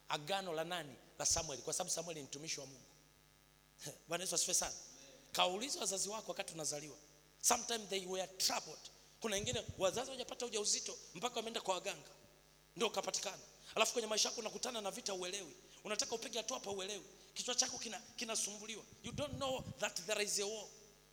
Agano 0.09 0.53
la 0.53 0.65
nani? 0.65 0.95
La 1.19 1.27
samueli. 1.27 1.63
Kwa 1.63 1.73
sababu 1.73 1.91
samueli 1.91 2.21
ni 2.21 2.27
mtumishi 2.27 2.61
wa 2.61 2.67
mungu. 2.67 2.85
Bwana 4.09 4.25
yesu 4.25 4.35
asife 4.35 4.55
sana. 4.55 4.75
Kauliza 5.33 5.81
wazazi 5.81 6.09
wako 6.09 6.29
wakati 6.29 6.55
unazaliwa. 6.55 6.97
Sometimes 7.41 7.89
they 7.89 8.07
were 8.07 8.27
troubled. 8.27 8.79
Kuna 9.21 9.37
wengine 9.37 9.65
wazazi 9.79 10.07
hawajapata 10.07 10.47
ujauzito 10.47 10.99
mpaka 11.15 11.37
wameenda 11.37 11.61
kwa 11.61 11.75
waganga. 11.75 12.09
Ndio 12.77 12.89
ukapatikana. 12.89 13.43
Alafu 13.75 13.93
kwenye 13.93 14.09
maisha 14.09 14.29
yako 14.29 14.41
unakutana 14.41 14.81
na 14.81 14.91
vita 14.91 15.15
uelewi 15.15 15.57
unataka 15.85 16.15
upige 16.15 16.39
hatua 16.39 16.59
hapa 16.59 16.71
uelewi 16.71 17.05
kichwa 17.35 17.55
chako 17.55 17.79
kina 17.79 18.01
kinasumbuliwa. 18.17 18.83
You 19.03 19.13
don't 19.13 19.35
know 19.35 19.65
that 19.79 20.07
there 20.07 20.25
is 20.25 20.41
a 20.41 20.47
war 20.47 20.65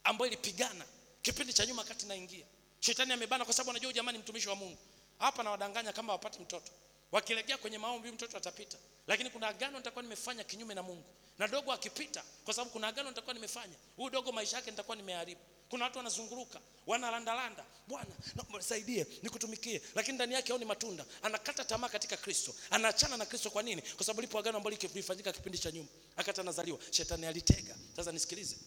ambayo 0.03 0.27
ilipigana 0.31 0.85
kipindi 1.21 1.53
cha 1.53 1.65
nyuma 1.65 1.81
wakati 1.81 2.05
naingia 2.05 2.45
shetani 2.79 3.13
amebana 3.13 3.45
kwa 3.45 3.53
sababu 3.53 3.69
anajua 3.69 3.93
jamani 3.93 4.17
mtumishi 4.17 4.49
wa 4.49 4.55
mungu. 4.55 4.77
Hapa 5.19 5.43
nawadanganya 5.43 5.93
kama 5.93 6.13
wapati 6.13 6.39
mtoto 6.39 6.71
wakilegea 7.13 7.57
kwenye 7.57 7.77
maombi 7.77 8.11
mtoto 8.11 8.37
atapita. 8.37 8.77
Lakini 9.07 9.29
kuna 9.29 9.47
agano 9.47 9.77
nitakuwa 9.77 10.03
nimefanya 10.03 10.43
kinyume 10.43 10.73
na 10.73 10.83
mungu. 10.83 11.05
Na 11.37 11.47
dogo 11.47 11.71
akipita 11.71 12.23
kwa 12.45 12.53
sababu 12.53 12.71
kuna 12.71 12.87
agano 12.87 13.09
nitakuwa 13.09 13.33
nimefanya 13.33 13.75
huyu 13.95 14.09
dogo 14.09 14.31
maisha 14.31 14.55
yake 14.57 14.71
nitakuwa 14.71 14.97
nimeharibu. 14.97 15.41
Kuna 15.69 15.85
watu 15.85 15.97
wanazunguruka 15.97 16.59
wanalandalanda 16.87 17.65
bwana 17.87 18.15
nisaidie 18.57 19.07
nikutumikie. 19.23 19.81
Lakini 19.95 20.15
ndani 20.15 20.33
yake 20.33 20.47
haoni 20.47 20.65
matunda. 20.65 21.05
Anakata 21.21 21.65
tamaa 21.65 21.89
katika 21.89 22.17
kristo. 22.17 22.55
Anaachana 22.69 23.17
na 23.17 23.25
kristo 23.25 23.49
kwa 23.49 23.63
nini? 23.63 23.81
Kwa 23.81 24.05
sababu 24.05 24.21
lipo 24.21 24.39
agano 24.39 24.57
ambalo 24.57 24.75
lilifanyika 24.81 25.31
kipindi 25.33 25.57
cha 25.57 25.71
nyuma. 25.71 25.89
Akati 26.17 26.41
anazaliwa 26.41 26.79
shetani 26.91 27.25
alitega. 27.25 27.75
Sasa 27.95 28.11
nisikilize. 28.11 28.57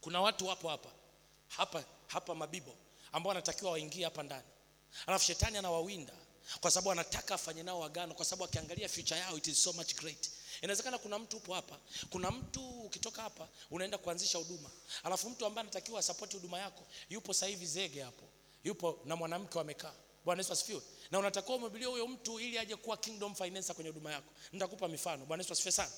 Kuna 0.00 0.20
watu 0.20 0.46
wapo 0.46 0.68
hapa. 0.68 0.88
Hapa 1.48 1.84
hapa 2.06 2.34
mabibo 2.34 2.76
ambao 3.12 3.28
wanatakiwa 3.28 3.70
waingie 3.70 4.04
hapa 4.04 4.22
ndani. 4.22 4.46
Alafu 5.06 5.24
shetani 5.24 5.58
anawawinda 5.58 6.12
kwa 6.60 6.70
sababu 6.70 6.90
anataka 6.92 7.34
afanye 7.34 7.62
nao 7.62 7.84
agano 7.84 8.14
kwa 8.14 8.24
sababu 8.24 8.44
akiangalia 8.44 8.88
future 8.88 9.20
yao 9.20 9.36
it 9.38 9.46
is 9.46 9.62
so 9.62 9.72
much 9.72 9.94
great. 9.94 10.30
Inawezekana 10.62 10.98
kuna 10.98 11.18
mtu 11.18 11.36
upo 11.36 11.54
hapa 11.54 11.78
kuna 12.10 12.30
mtu 12.30 12.68
ukitoka 12.80 13.22
hapa 13.22 13.48
unaenda 13.70 13.98
kuanzisha 13.98 14.38
huduma 14.38 14.70
alafu 15.04 15.30
mtu 15.30 15.46
ambaye 15.46 15.62
anatakiwa 15.62 16.00
asapoti 16.00 16.36
huduma 16.36 16.58
yako 16.58 16.86
yupo 17.10 17.32
sasa 17.34 17.46
hivi 17.46 17.66
zege 17.66 18.02
hapo 18.02 18.24
yupo 18.64 18.98
na 19.04 19.16
mwanamke 19.16 19.58
wamekaa. 19.58 19.92
Bwana 20.24 20.40
yesu 20.42 20.52
asifiwe. 20.52 20.82
Na 21.10 21.18
unatakiwa 21.18 21.56
umhubirie 21.56 21.86
huyo 21.86 22.06
mtu 22.08 22.40
ili 22.40 22.58
aje 22.58 22.76
kuwa 22.76 22.96
kingdom 22.96 23.34
financer 23.34 23.74
kwenye 23.74 23.90
huduma 23.90 24.12
yako. 24.12 24.32
Nitakupa 24.52 24.88
mifano. 24.88 25.26
Bwana 25.26 25.42
yesu 25.42 25.52
asifiwe 25.52 25.72
sana. 25.72 25.90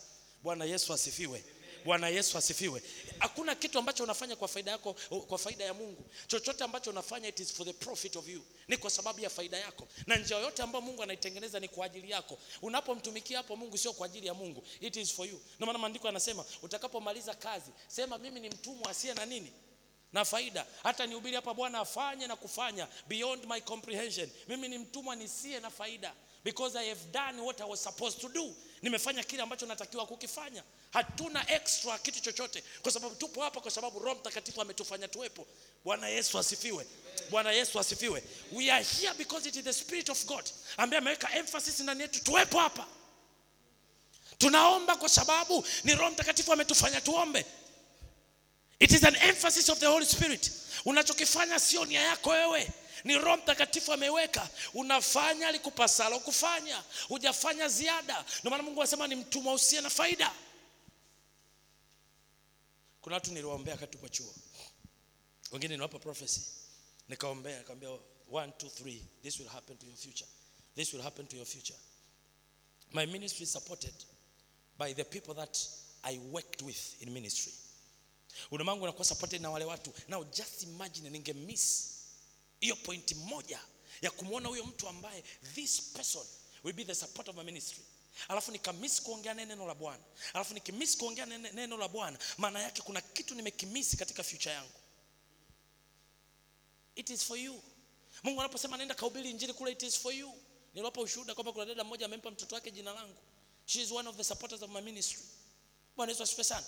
Bwana 0.43 0.65
yesu 0.65 0.93
asifiwe 0.93 1.45
bwana 1.85 2.09
yesu 2.09 2.39
asifiwe. 2.39 2.83
Hakuna 3.19 3.55
kitu 3.55 3.79
ambacho 3.79 4.05
unafanya 4.05 4.37
kwa 4.37 4.49
faida 4.49 4.71
yako 4.71 4.95
kwa 5.29 5.39
faida 5.39 5.65
ya 5.65 5.75
mungu. 5.75 6.05
Chochote 6.27 6.65
ambacho 6.65 6.91
unafanya 6.91 7.29
it 7.29 7.41
is 7.41 7.53
for 7.53 7.67
the 7.67 7.73
profit 7.73 8.17
of 8.17 8.29
you. 8.29 8.43
Ni 8.69 8.77
kwa 8.77 8.91
sababu 8.91 9.21
ya 9.21 9.31
faida 9.31 9.57
yako. 9.59 9.89
Na 10.07 10.17
njia 10.17 10.37
yoyote 10.37 10.63
ambayo 10.63 10.83
mungu 10.85 11.03
anaitengeneza 11.03 11.61
ni 11.61 11.69
kwa 11.69 11.87
ajili 11.87 12.11
yako. 12.11 12.39
Unapomtumikia 12.63 13.37
hapo 13.37 13.57
mungu 13.57 13.79
sio 13.79 13.93
kwa 13.93 14.07
ajili 14.07 14.27
ya 14.27 14.35
mungu. 14.35 14.65
It 14.81 14.97
is 14.97 15.13
for 15.13 15.27
you. 15.29 15.41
Ndio 15.57 15.67
maana 15.67 15.79
maandiko 15.79 16.07
yanasema 16.07 16.45
utakapomaliza 16.63 17.35
kazi 17.35 17.71
sema 17.89 18.19
mimi 18.19 18.41
ni 18.41 18.49
mtumwa 18.51 18.91
asiye 18.91 19.15
na 19.15 19.27
nini? 19.27 19.53
Na 20.13 20.25
faida. 20.25 20.67
Hata 20.83 21.07
nihubiri 21.07 21.37
hapa 21.37 21.55
bwana 21.55 21.79
afanye 21.79 22.27
na 22.27 22.37
kufanya 22.37 22.89
beyond 23.09 23.45
my 23.47 23.61
comprehension. 23.61 24.31
Mimi 24.49 24.69
ni 24.69 24.79
mtumwa 24.79 25.17
nisiye 25.17 25.61
na 25.61 25.71
faida. 25.71 26.15
Because 26.45 26.79
i 26.79 26.89
have 26.89 27.01
done 27.13 27.41
what 27.43 27.61
i 27.61 27.65
was 27.71 27.83
supposed 27.85 28.21
to 28.21 28.29
do 28.29 28.55
nimefanya 28.83 29.25
kile 29.25 29.43
ambacho 29.43 29.67
natakiwa 29.67 30.07
kukifanya. 30.07 30.63
Hatuna 30.93 31.51
extra 31.51 31.99
kitu 31.99 32.21
chochote. 32.21 32.65
Kwa 32.83 32.93
sababu 32.93 33.15
tupo 33.15 33.43
hapa 33.43 33.61
kwa 33.61 33.71
sababu 33.71 33.99
roho 33.99 34.15
mtakatifu 34.15 34.61
ametufanya 34.63 35.09
tuwepo. 35.09 35.47
Bwana 35.85 36.09
yesu 36.09 36.39
asifiwe. 36.39 36.87
Bwana 37.31 37.53
yesu 37.53 37.81
asifiwe. 37.81 38.23
We 38.53 38.71
are 38.71 38.85
here 38.85 39.15
because 39.15 39.49
it 39.49 39.57
is 39.57 39.65
the 39.65 39.73
spirit 39.73 40.09
of 40.09 40.25
god 40.27 40.45
ambaye 40.77 40.99
ameweka 40.99 41.35
emphasis 41.35 41.81
ndani 41.81 42.03
yetu 42.03 42.25
tuwepo 42.25 42.59
hapa. 42.61 42.87
Tunaomba 44.39 44.97
kwa 44.97 45.09
sababu 45.09 45.65
ni 45.85 45.95
roho 45.95 46.11
mtakatifu 46.11 46.53
ametufanya 46.53 47.01
tuombe. 47.01 47.47
It 48.79 48.91
is 48.93 49.05
an 49.05 49.17
emphasis 49.17 49.69
of 49.69 49.79
the 49.79 49.87
Holy 49.87 50.07
Spirit. 50.07 50.51
unachokifanya 50.85 51.61
sio 51.61 51.85
nia 51.85 52.01
yako 52.01 52.31
wewe 52.31 52.71
ni 53.05 53.15
roho 53.19 53.37
mtakatifu 53.37 53.93
ameweka. 53.93 54.51
Unafanya 54.75 55.53
likupasalo 55.53 56.21
kufanya. 56.21 56.85
Hujafanya 57.09 57.69
ziada. 57.69 58.25
Ndio 58.41 58.51
maana 58.51 58.63
mungu 58.63 58.81
anasema 58.81 59.09
ni 59.09 59.15
mtumwa 59.15 59.55
usiye 59.55 59.81
na 59.81 59.91
faida. 59.91 60.35
Kuna 63.01 63.15
watu 63.17 63.33
niliwaombea 63.33 63.75
wakati 63.75 63.93
tupo 63.93 64.09
chuo. 64.09 64.35
Wengine 65.53 65.77
niwapa 65.77 65.99
prophecy. 65.99 66.41
Nikaombea 67.09 67.59
nikamwambia 67.59 67.91
one 68.33 68.53
two 68.53 68.69
three. 68.69 69.03
This 69.23 69.39
will 69.39 69.49
happen 69.49 69.77
to 69.79 69.87
your 69.87 69.97
future. 69.97 70.27
This 70.75 70.93
will 70.93 71.03
happen 71.03 71.27
to 71.27 71.37
your 71.37 71.47
future. 71.47 71.79
My 72.93 73.07
ministry 73.07 73.43
is 73.43 73.53
supported 73.53 73.95
by 74.79 74.95
the 74.95 75.05
people 75.05 75.35
that 75.35 75.59
i 76.03 76.19
worked 76.19 76.63
with 76.63 77.03
in 77.03 77.11
ministry. 77.11 77.53
Huduma 78.51 78.73
wangu 78.73 78.85
unakuwa 78.85 79.05
supported 79.05 79.43
na 79.43 79.51
wale 79.51 79.65
watu. 79.65 79.93
Now 80.09 80.25
just 80.25 80.63
imagine 80.63 81.11
ninge 81.11 81.33
miss 81.33 81.92
hiyo 82.63 82.77
pointi 82.77 83.15
moja 83.15 83.61
ya 84.03 84.11
kumwona 84.11 84.49
huyo 84.49 84.65
mtu 84.65 84.89
ambaye 84.89 85.23
this 85.55 85.81
person 85.83 86.27
will 86.65 86.75
be 86.75 86.85
the 86.85 86.95
support 86.95 87.29
of 87.29 87.37
my 87.37 87.45
ministry. 87.45 87.83
Alafu 88.29 88.53
nikamisi 88.53 89.03
kuongea 89.03 89.35
naye 89.35 89.47
neno 89.47 89.67
la 89.67 89.75
bwana. 89.75 90.03
Alafu 90.35 90.55
nikimisi 90.55 90.99
kuongea 90.99 91.27
neno 91.27 91.77
la 91.77 91.89
bwana 91.89 92.19
maana 92.39 92.63
yake 92.63 92.83
kuna 92.83 93.01
kitu 93.01 93.35
nimekimisi 93.35 93.97
katika 93.97 94.23
future 94.23 94.55
yangu. 94.55 94.71
It 96.95 97.11
is 97.11 97.25
for 97.25 97.39
you. 97.39 97.63
Mungu 98.23 98.41
anaposema 98.41 98.77
nenda 98.77 98.95
kaubili 98.95 99.31
injili 99.31 99.53
kule 99.53 99.73
it 99.73 99.83
is 99.83 99.99
for 99.99 100.15
you. 100.15 100.33
Niliwapa 100.75 101.01
ushuhuda 101.01 101.35
kwamba 101.35 101.53
kuna 101.53 101.65
dada 101.67 101.85
mmoja 101.85 102.07
amempa 102.07 102.31
mtoto 102.31 102.55
wake 102.55 102.71
jina 102.71 102.93
langu. 102.93 103.17
She 103.67 103.83
is 103.83 103.91
one 103.93 104.09
of 104.09 104.17
the 104.17 104.25
supporters 104.25 104.63
of 104.63 104.71
my 104.71 104.81
ministry. 104.81 105.23
Bwana 105.97 106.13
yesu 106.13 106.23
asifiwe 106.23 106.45
sana. 106.45 106.67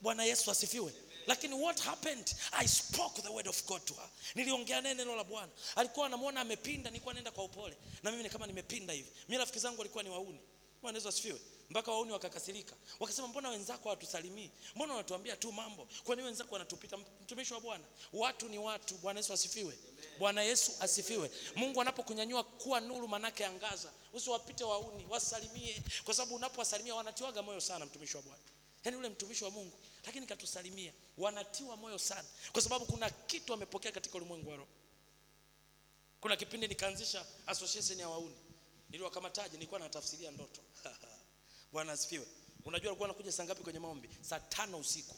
Bwana 0.00 0.24
yesu 0.24 0.50
asifiwe 0.50 0.92
lakini 1.26 1.54
what 1.54 1.80
happened? 1.80 2.34
I 2.52 2.68
spoke 2.68 3.22
the 3.22 3.28
word 3.30 3.48
of 3.48 3.66
god 3.66 3.84
to 3.84 3.94
her. 3.94 4.08
Niliongea 4.34 4.80
naye 4.80 4.94
neno 4.94 5.16
la 5.16 5.24
bwana. 5.24 5.52
Alikuwa 5.76 6.06
anamwona 6.06 6.40
amepinda 6.40 6.90
nilikuwa 6.90 7.14
naenda 7.14 7.30
kwa 7.30 7.44
upole. 7.44 7.76
Na 8.02 8.10
mimi 8.10 8.22
ni 8.22 8.30
kama 8.30 8.46
nimepinda 8.46 8.92
hivi. 8.92 9.10
Mi 9.28 9.38
rafiki 9.38 9.58
zangu 9.58 9.78
walikuwa 9.78 10.04
ni 10.04 10.10
wauni. 10.10 10.40
Bwana 10.82 10.98
yesu 10.98 11.38
mpaka 11.70 11.92
wauni 11.92 12.12
wakakasirika. 12.12 12.74
Wakasema 13.00 13.28
mbona 13.28 13.48
wenzako 13.48 13.82
hawatusalimii? 13.88 14.50
Mbona 14.74 14.92
wanatuambia 14.92 15.36
tu 15.36 15.52
mambo? 15.52 15.88
Kwani 16.04 16.22
wenzako 16.22 16.52
wanatupita? 16.54 16.96
Mtumishi 16.96 17.54
wa 17.54 17.60
bwana 17.60 17.84
watu 18.12 18.48
ni 18.48 18.58
watu. 18.58 18.94
Bwana 18.94 19.20
yesu 19.20 19.32
asifiwe. 19.32 19.78
Bwana 20.18 20.42
yesu 20.42 20.72
asifiwe. 20.80 21.30
Mungu 21.56 21.80
anapokunyanyua 21.80 22.44
kuwa 22.44 22.80
nuru 22.80 23.08
manake 23.08 23.46
angaza. 23.46 23.92
Usiwapite 24.12 24.64
wauni 24.64 25.06
wasalimie. 25.08 25.82
Kwa 26.04 26.14
sababu 26.14 26.34
unapowasalimia 26.34 26.94
wanatiwaga 26.94 27.42
moyo 27.42 27.60
sana 27.60 27.86
mtumishi 27.86 28.16
wa 28.16 28.22
bwana 28.22 28.42
yaani 28.84 28.96
ule 28.96 29.08
mtumishi 29.08 29.44
wa 29.44 29.50
mungu. 29.50 29.78
Lakini 30.06 30.26
katusalimia. 30.26 30.92
Wanatiwa 31.18 31.76
moyo 31.76 31.98
sana. 31.98 32.28
Kwa 32.52 32.62
sababu 32.62 32.86
kuna 32.86 33.10
kitu 33.10 33.54
amepokea 33.54 33.92
katika 33.92 34.16
ulimwengu 34.18 34.50
wa 34.50 34.56
roho. 34.56 34.68
Kuna 36.20 36.36
kipindi 36.36 36.68
nikaanzisha 36.68 37.26
association 37.46 38.00
ya 38.00 38.08
wauni. 38.08 38.36
Niliwakamataje 38.90 39.52
nilikuwa 39.54 39.80
natafsiria 39.80 40.30
ndoto. 40.30 40.60
Bwana 41.72 41.92
asifiwe. 41.92 42.26
Unajua 42.64 42.90
alikuwa 42.90 43.08
anakuja 43.08 43.32
saa 43.32 43.44
ngapi 43.44 43.62
kwenye 43.62 43.78
maombi? 43.78 44.08
Saa 44.22 44.40
tano 44.40 44.78
usiku. 44.78 45.16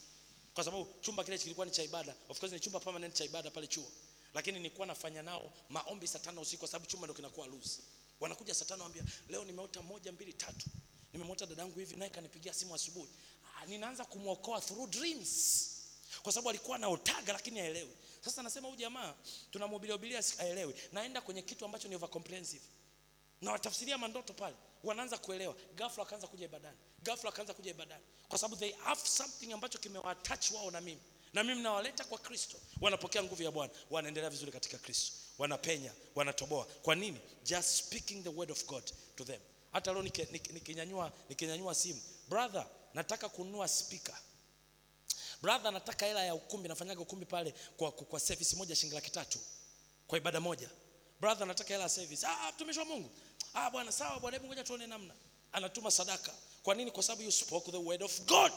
Kwa 0.54 0.64
sababu 0.64 0.88
chumba 1.00 1.24
kile 1.24 1.38
kilikuwa 1.38 1.66
ni 1.66 1.72
cha 1.72 1.82
ibada. 1.82 2.14
Of 2.28 2.40
course 2.40 2.52
ni 2.52 2.60
chumba 2.60 2.80
permanent 2.80 3.14
cha 3.14 3.24
ibada 3.24 3.50
pale 3.50 3.66
chuo. 3.66 3.90
Lakini 4.34 4.58
nilikuwa 4.58 4.86
nafanya 4.86 5.22
nao 5.22 5.52
maombi 5.68 6.06
saa 6.08 6.18
tano 6.18 6.40
usiku 6.40 6.58
kwa 6.58 6.68
sababu 6.68 6.86
chumba 6.86 7.06
ndio 7.06 7.14
kinakuwa 7.14 7.46
loose. 7.46 7.80
Wanakuja 8.20 8.54
saa 8.54 8.64
tano 8.64 8.84
ambia 8.84 9.02
leo 9.28 9.44
nimeota 9.44 9.82
moja 9.82 10.12
mbili 10.12 10.32
tatu. 10.32 10.66
Nimemwota 11.12 11.46
dadangu 11.46 11.78
hivi 11.78 11.96
naye 11.96 12.10
kanipigia 12.10 12.54
simu 12.54 12.74
asubuhi 12.74 13.08
ninaanza 13.68 14.04
kumwokoa 14.04 14.60
through 14.60 14.90
dreams. 14.90 15.64
Kwa 16.22 16.32
sababu 16.32 16.50
alikuwa 16.50 16.76
anaotaga 16.76 17.32
lakini 17.32 17.60
haelewi. 17.60 17.96
Sasa 18.20 18.42
nasema 18.42 18.68
huyu 18.68 18.80
jamaa 18.80 19.14
tunamhubiria 19.50 20.22
haelewi. 20.38 20.74
Naenda 20.92 21.20
kwenye 21.20 21.42
kitu 21.42 21.64
ambacho 21.64 21.88
ni 21.88 21.94
over 21.94 22.10
comprehensive 22.10 22.64
na 23.40 23.52
watafsiria 23.52 23.98
mandoto 23.98 24.32
pale. 24.32 24.56
Wanaanza 24.84 25.18
kuelewa. 25.18 25.54
Ghafla 25.74 26.02
akaanza 26.02 26.26
kuja 26.26 26.44
ibadani. 26.44 26.76
Ghafla 27.02 27.30
akaanza 27.30 27.54
kuja 27.54 27.70
ibadani. 27.70 28.04
Kwa 28.28 28.38
sababu 28.38 28.56
they 28.56 28.72
have 28.72 29.00
something 29.04 29.52
ambacho 29.52 29.78
kimewatach 29.78 30.50
wao 30.50 30.70
na 30.70 30.80
mimi. 30.80 31.00
Na 31.32 31.44
mimi 31.44 31.62
nawaleta 31.62 32.04
kwa 32.04 32.18
kristo. 32.18 32.56
Wanapokea 32.80 33.22
nguvu 33.22 33.42
ya 33.42 33.50
bwana. 33.50 33.72
Wanaendelea 33.90 34.30
vizuri 34.30 34.52
katika 34.52 34.78
kristo. 34.78 35.12
Wanapenya. 35.38 35.92
Wanatoboa. 36.14 36.64
Kwa 36.64 36.94
nini? 36.94 37.20
Just 37.44 37.68
speaking 37.68 38.22
the 38.24 38.28
word 38.30 38.50
of 38.50 38.64
god 38.66 38.84
to 39.16 39.24
them. 39.24 39.40
Hata 39.72 39.92
leo 39.92 40.02
niki- 40.02 40.32
niki- 40.32 40.52
nikinyanyua 40.52 41.12
nikinyanyua 41.28 41.74
simu. 41.74 42.00
Brother 42.28 42.66
nataka 42.94 43.28
kununua 43.28 43.68
spika 43.68 44.18
brother 45.42 45.72
nataka 45.72 46.06
hela 46.06 46.24
ya 46.24 46.34
ukumbi 46.34 46.68
nafanyaga 46.68 47.00
ukumbi 47.00 47.26
pale 47.26 47.54
kwa, 47.76 47.92
kwa, 47.92 48.06
kwa 48.06 48.20
service 48.20 48.56
moja 48.56 48.74
shilingi 48.76 48.94
laki 48.94 49.10
tatu 49.10 49.38
kwa 50.06 50.18
ibada 50.18 50.40
moja. 50.40 50.68
Brother 51.20 51.46
nataka 51.46 51.68
hela 51.68 51.82
ya 51.82 51.88
service. 51.88 52.26
Ah 52.26 52.52
mtumishi 52.54 52.78
wa 52.78 52.84
mungu. 52.84 53.10
Ah 53.54 53.70
bwana 53.70 53.92
sawa 53.92 54.20
bwana 54.20 54.36
hebu 54.36 54.46
ngoja 54.46 54.64
tuone 54.64 54.86
namna. 54.86 55.14
Anatuma 55.52 55.90
sadaka. 55.90 56.32
Kwa 56.62 56.74
nini? 56.74 56.90
Kwa 56.90 57.02
sababu 57.02 57.22
you 57.22 57.32
spoke 57.32 57.70
the 57.70 57.76
word 57.76 58.02
of 58.02 58.20
god 58.20 58.52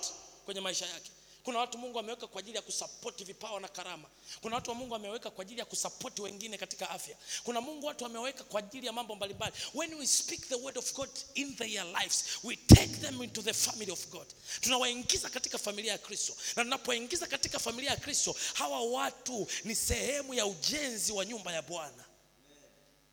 kwenye 0.46 0.62
maisha 0.62 0.86
yake 0.86 1.12
kuna 1.43 1.60
watu 1.60 1.77
mungu 1.77 1.99
ameweka 1.99 2.27
kwa 2.27 2.39
ajili 2.39 2.56
ya 2.56 2.62
kusapoti 2.62 3.23
vipawa 3.23 3.60
na 3.60 3.67
karama. 3.67 4.10
Kuna 4.41 4.56
watu 4.56 4.69
wa 4.69 4.75
mungu 4.75 4.95
ameweka 4.95 5.30
kwa 5.32 5.41
ajili 5.41 5.60
ya 5.60 5.65
kusapoti 5.65 6.21
wengine 6.21 6.58
katika 6.58 6.89
afya. 6.89 7.17
Kuna 7.43 7.62
mungu 7.62 7.86
watu 7.86 8.06
ameweka 8.06 8.43
kwa 8.43 8.60
ajili 8.60 8.88
ya 8.88 8.93
mambo 8.93 9.15
mbalimbali. 9.15 9.54
When 9.73 9.93
we 9.93 10.08
speak 10.08 10.47
the 10.47 10.56
word 10.56 10.77
of 10.77 10.93
god 10.93 11.10
in 11.34 11.56
their 11.56 11.86
lives 11.86 12.25
we 12.43 12.56
take 12.56 12.88
them 12.97 13.23
into 13.23 13.41
the 13.41 13.54
family 13.54 13.91
of 13.91 14.08
god. 14.10 14.27
Tunawaingiza 14.62 15.30
katika 15.30 15.58
familia 15.58 15.91
ya 15.91 15.97
kristo. 15.97 16.36
Na 16.56 16.63
tunapoingiza 16.63 17.27
katika 17.27 17.60
familia 17.60 17.89
ya 17.91 17.97
kristo 17.97 18.36
hawa 18.54 18.82
watu 18.82 19.47
ni 19.63 19.75
sehemu 19.75 20.34
ya 20.34 20.45
ujenzi 20.45 21.12
wa 21.12 21.25
nyumba 21.25 21.54
ya 21.54 21.62
bwana. 21.62 22.06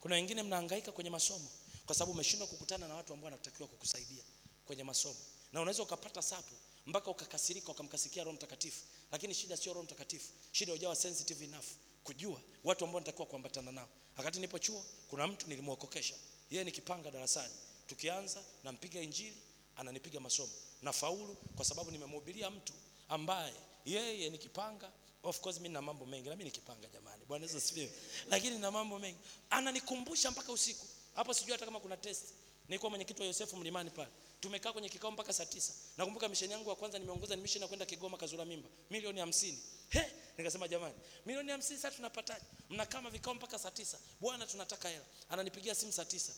Kuna 0.00 0.14
wengine 0.14 0.42
mnahangaika 0.42 0.92
kwenye 0.92 1.10
masomo 1.10 1.48
kwa 1.86 1.94
sababu 1.94 2.12
umeshindwa 2.12 2.46
kukutana 2.48 2.88
na 2.88 2.94
watu 2.94 3.12
ambao 3.12 3.24
wanatakiwa 3.24 3.68
kukusaidia 3.68 4.22
kwenye 4.66 4.84
masomo. 4.84 5.16
Na 5.52 5.60
unaweza 5.60 5.82
ukapata 5.82 6.22
sapu 6.22 6.54
mpaka 6.88 7.10
ukakasirika 7.10 7.72
ukamkasikia 7.72 8.24
roho 8.24 8.34
mtakatifu. 8.36 8.80
Lakini 9.12 9.34
shida 9.34 9.56
sio 9.56 9.72
roho 9.72 9.84
mtakatifu. 9.84 10.32
Shida 10.52 10.72
hujawa 10.72 10.96
sensitive 10.96 11.44
enough 11.44 11.64
kujua 12.04 12.40
watu 12.64 12.84
ambao 12.84 13.00
natakiwa 13.00 13.26
kuambatana 13.26 13.72
nao. 13.72 13.88
Wakati 14.16 14.40
nipo 14.40 14.58
chuo 14.58 14.84
kuna 15.10 15.26
mtu 15.26 15.46
nilimwokokesha. 15.48 16.14
Yeye 16.50 16.64
nikipanga 16.64 17.10
darasani. 17.10 17.54
Tukianza 17.86 18.42
nampiga 18.64 19.00
injili 19.00 19.36
ananipiga 19.76 20.20
masomo. 20.20 20.52
Na 20.82 20.92
faulu 20.92 21.36
kwa 21.56 21.64
sababu 21.64 21.90
nimemhubiria 21.90 22.50
mtu 22.50 22.72
ambaye 23.08 23.54
yeye 23.84 24.30
nikipanga 24.30 24.92
of 25.22 25.40
course 25.40 25.56
mimi 25.56 25.68
na 25.74 25.82
mambo 25.82 26.06
mengi 26.06 26.28
na 26.28 26.34
mimi 26.36 26.44
nikipanga 26.44 26.88
jamani. 26.88 27.24
Bwana 27.24 27.44
Yesu 27.46 27.56
asifiwe. 27.56 27.92
Lakini 28.30 28.58
na 28.58 28.70
mambo 28.70 28.98
mengi. 28.98 29.18
Ananikumbusha 29.50 30.30
mpaka 30.30 30.52
usiku. 30.52 30.86
Hapo 31.14 31.34
sijui 31.34 31.52
hata 31.52 31.64
kama 31.64 31.80
kuna 31.80 31.96
test 31.96 32.24
nilikuwa 32.68 32.90
mwenyekiti 32.90 33.20
wa 33.20 33.26
Yosefu 33.26 33.56
mlimani 33.56 33.90
pale. 33.90 34.10
Tumekaa 34.40 34.72
kwenye 34.72 34.88
kikao 34.88 35.10
mpaka 35.10 35.32
saa 35.32 35.46
tisa. 35.46 35.72
Nakumbuka 35.96 36.28
misheni 36.28 36.52
yangu 36.52 36.70
ya 36.70 36.76
kwanza 36.76 36.98
nimeongoza 36.98 37.36
ni 37.36 37.42
misheni 37.42 37.66
kwenda 37.68 37.86
Kigoma 37.86 38.16
Kazura 38.16 38.44
Mimba. 38.44 38.68
Milioni 38.90 39.20
hamsini. 39.20 39.58
He! 39.88 40.12
Nikasema 40.38 40.68
jamani 40.68 40.94
milioni 41.26 41.50
hamsini 41.50 41.78
sasa 41.78 41.96
tunapataje? 41.96 42.44
Mnakaa 42.70 43.10
vikao 43.10 43.34
mpaka 43.34 43.58
saa 43.58 43.70
tisa. 43.70 43.98
Bwana 44.20 44.46
tunataka 44.46 44.88
hela. 44.88 45.04
Ananipigia 45.28 45.74
simu 45.74 45.92
saa 45.92 46.04
tisa. 46.04 46.32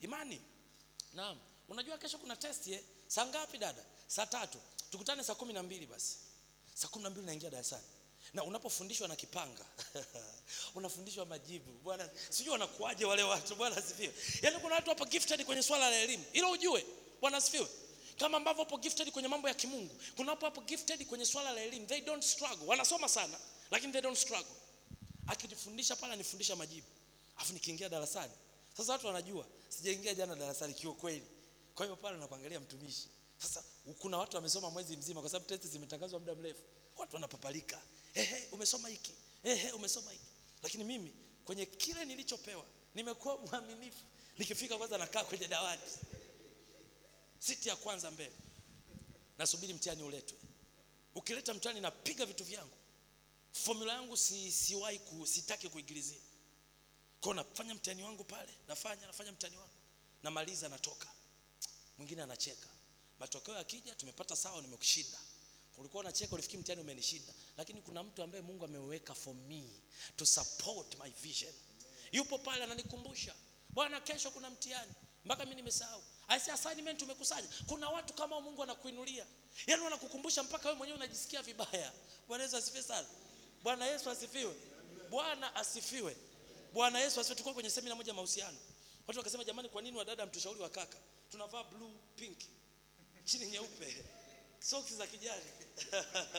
Imani 0.00 0.40
naam. 1.14 1.38
Unajua 1.68 1.98
kesho 1.98 2.18
kuna 2.18 2.36
test 2.36 2.66
ye. 2.66 2.84
saa 3.06 3.26
ngapi 3.26 3.58
dada? 3.58 3.84
Saa 4.06 4.26
tatu. 4.26 4.58
Tukutane 4.90 5.24
saa 5.24 5.34
kumi 5.34 5.52
na 5.52 5.62
mbili 5.62 5.86
basi. 5.86 6.16
Saa 6.74 6.88
kumi 6.88 7.02
na 7.02 7.10
mbili 7.10 7.26
naingia 7.26 7.50
darasani 7.50 7.82
na 8.34 8.44
unapofundishwa 8.44 9.08
na 9.08 9.16
kipanga 9.16 9.64
unafundishwa 10.74 11.26
majibu. 11.26 11.72
Bwana 11.72 12.10
sijui 12.30 12.52
wanakuaje 12.52 13.04
wale 13.04 13.22
watu 13.22 13.54
bwana 13.56 13.76
asifiwe. 13.76 14.14
Yaani 14.42 14.58
kuna 14.58 14.74
watu 14.74 14.88
hapa 14.90 15.04
gifted 15.04 15.44
kwenye 15.44 15.62
swala 15.62 15.90
la 15.90 15.96
elimu. 15.96 16.24
Ilo 16.32 16.50
ujue 16.50 16.86
bwana 17.20 17.36
asifiwe. 17.36 17.68
Kama 18.18 18.36
ambavyo 18.36 18.64
hapo 18.64 18.78
gifted 18.78 19.10
kwenye 19.10 19.28
mambo 19.28 19.48
ya 19.48 19.54
kimungu 19.54 19.96
kuna 20.16 20.30
hapo 20.30 20.46
hapo 20.46 20.60
gifted 20.60 21.06
kwenye 21.06 21.26
swala 21.26 21.52
la 21.52 21.60
elimu. 21.60 21.86
They 21.86 22.00
don't 22.00 22.24
struggle. 22.24 22.66
Wanasoma 22.66 23.08
sana 23.08 23.38
lakini 23.70 23.92
they 23.92 24.02
don't 24.02 24.18
struggle. 24.18 24.54
Akitufundisha 25.26 25.96
pale 25.96 26.12
anifundisha 26.12 26.56
majibu. 26.56 26.86
Afu 27.36 27.52
nikiingia 27.52 27.88
darasani. 27.88 28.32
Sasa 28.76 28.92
watu 28.92 29.06
wanajua 29.06 29.46
sijaingia 29.68 30.14
jana 30.14 30.34
darasani 30.36 30.74
kiukweli. 30.74 31.26
Kwa 31.74 31.86
hiyo 31.86 31.96
pale 31.96 32.18
nakuangalia 32.18 32.60
mtumishi. 32.60 33.08
Sasa 33.38 33.64
kuna 33.98 34.18
watu 34.18 34.36
wamesoma 34.36 34.70
mwezi 34.70 34.96
mzima 34.96 35.20
kwa 35.20 35.30
sababu 35.30 35.48
testi 35.48 35.68
zimetangazwa 35.68 36.20
muda 36.20 36.34
mrefu. 36.34 36.60
Watu 36.96 37.14
wanapapalika 37.16 37.80
ehe 38.14 38.48
umesoma 38.52 38.88
hiki. 38.88 39.12
Ehe 39.44 39.72
umesoma 39.72 40.10
hiki. 40.12 40.24
Lakini 40.62 40.84
mimi 40.84 41.12
kwenye 41.44 41.66
kile 41.66 42.04
nilichopewa 42.04 42.64
nimekuwa 42.94 43.36
mwaminifu. 43.38 44.04
Nikifika 44.38 44.78
kwanza 44.78 44.98
nakaa 44.98 45.24
kwenye 45.24 45.48
dawati. 45.48 45.90
Siti 47.38 47.68
ya 47.68 47.76
kwanza 47.76 48.10
mbele. 48.10 48.32
Nasubiri 49.38 49.74
mtihani 49.74 50.02
uletwe. 50.02 50.38
Ukileta 51.14 51.54
mtihani 51.54 51.80
napiga 51.80 52.26
vitu 52.26 52.44
vyangu. 52.44 52.76
Formula 53.52 53.92
yangu 53.92 54.16
si, 54.16 54.52
siwahi 54.52 54.98
ku, 54.98 55.26
sitaki 55.26 55.68
kuigilizia. 55.68 56.18
Kwao 57.20 57.34
nafanya 57.34 57.74
mtihani 57.74 58.02
wangu 58.02 58.24
pale 58.24 58.52
nafanya 58.68 59.06
nafanya 59.06 59.32
mtihani 59.32 59.56
wangu. 59.56 59.72
Namaliza 60.22 60.68
natoka. 60.68 61.08
Mwingine 61.98 62.22
anacheka. 62.22 62.68
Matokeo 63.18 63.54
yakija 63.54 63.94
tumepata 63.94 64.36
sawa 64.36 64.62
nimekushinda 64.62 65.18
ulikuwa 65.80 66.00
unacheka 66.00 66.32
ulifikiri 66.34 66.60
mtihani 66.62 66.80
umenishinda. 66.82 67.32
Lakini 67.56 67.82
kuna 67.82 68.02
mtu 68.02 68.22
ambaye 68.22 68.42
mungu 68.42 68.64
ameweka 68.64 69.14
for 69.14 69.34
me 69.34 69.64
to 70.16 70.26
support 70.26 70.96
my 71.04 71.10
vision. 71.10 71.52
Yupo 72.12 72.38
pale 72.38 72.64
ananikumbusha. 72.64 73.34
Bwana 73.68 74.00
kesho 74.00 74.30
kuna 74.30 74.50
mtihani. 74.50 74.92
Mpaka 75.24 75.44
mimi 75.44 75.56
nimesahau. 75.56 76.02
Aisi 76.28 76.50
assignment 76.50 77.02
umekusanya. 77.02 77.48
kuna 77.66 77.88
watu 77.88 78.14
kama 78.14 78.40
mungu 78.40 78.62
anakuinulia. 78.62 79.26
Yaani 79.66 79.82
wanakukumbusha 79.82 80.42
mpaka 80.42 80.68
wewe 80.68 80.78
mwenyewe 80.78 80.96
unajisikia 80.96 81.42
vibaya. 81.42 81.92
Bwana 82.28 82.44
yesu 82.44 82.56
asifiwe 82.56 82.82
sana. 82.82 83.08
Bwana 83.62 83.86
yesu 83.86 84.10
asifiwe. 84.10 84.54
Bwana 85.10 85.54
asifiwe. 85.54 86.16
Bwana 86.72 86.98
yesu 87.00 87.20
asifiwe. 87.20 87.34
Tulikuwa 87.34 87.54
kwenye 87.54 87.70
semina 87.70 87.94
moja 87.94 88.14
mahusiano. 88.14 88.58
Watu 89.06 89.18
wakasema 89.18 89.44
jamani 89.44 89.68
kwa 89.68 89.82
nini 89.82 89.96
wadada 89.96 90.26
mtushauri 90.26 90.60
wa 90.60 90.68
kaka? 90.68 90.98
Tunavaa 91.30 91.64
blue 91.64 91.92
pink. 92.16 92.38
Chini 93.24 93.46
nyeupe 93.46 94.04
soksi 94.60 94.94
za 94.94 95.06
kijani. 95.06 95.42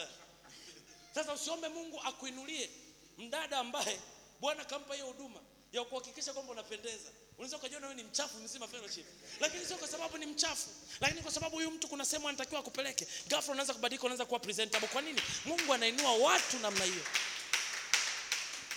Sasa 1.14 1.32
usiombe 1.32 1.68
mungu 1.68 2.00
akuinulie 2.00 2.70
mdada 3.18 3.58
ambaye 3.58 4.00
bwana 4.40 4.64
kampa 4.64 4.94
hiyo 4.94 5.06
huduma 5.06 5.40
ya 5.72 5.84
kuhakikisha 5.84 6.32
kwamba 6.32 6.52
unapendeza. 6.52 7.10
Unaweza 7.38 7.56
ukajiona 7.56 7.86
wewe 7.86 8.02
ni 8.02 8.08
mchafu 8.08 8.38
mzima 8.38 8.68
fellowship. 8.68 9.06
Lakini 9.40 9.66
sio 9.66 9.76
kwa 9.76 9.88
sababu 9.88 10.18
ni 10.18 10.26
mchafu. 10.26 10.68
Lakini 11.00 11.22
kwa 11.22 11.32
sababu 11.32 11.56
huyu 11.56 11.70
mtu 11.70 11.88
kuna 11.88 12.04
sehemu 12.04 12.28
anatakiwa 12.28 12.60
akupeleke 12.60 13.06
ghafla 13.28 13.52
unaanza 13.52 13.74
kubadilika 13.74 14.04
unaanza 14.06 14.24
kuwa 14.26 14.40
presentable. 14.40 14.88
Kwa 14.88 15.02
nini? 15.02 15.20
Mungu 15.44 15.74
anainua 15.74 16.12
watu 16.12 16.58
namna 16.58 16.84
hiyo. 16.84 17.02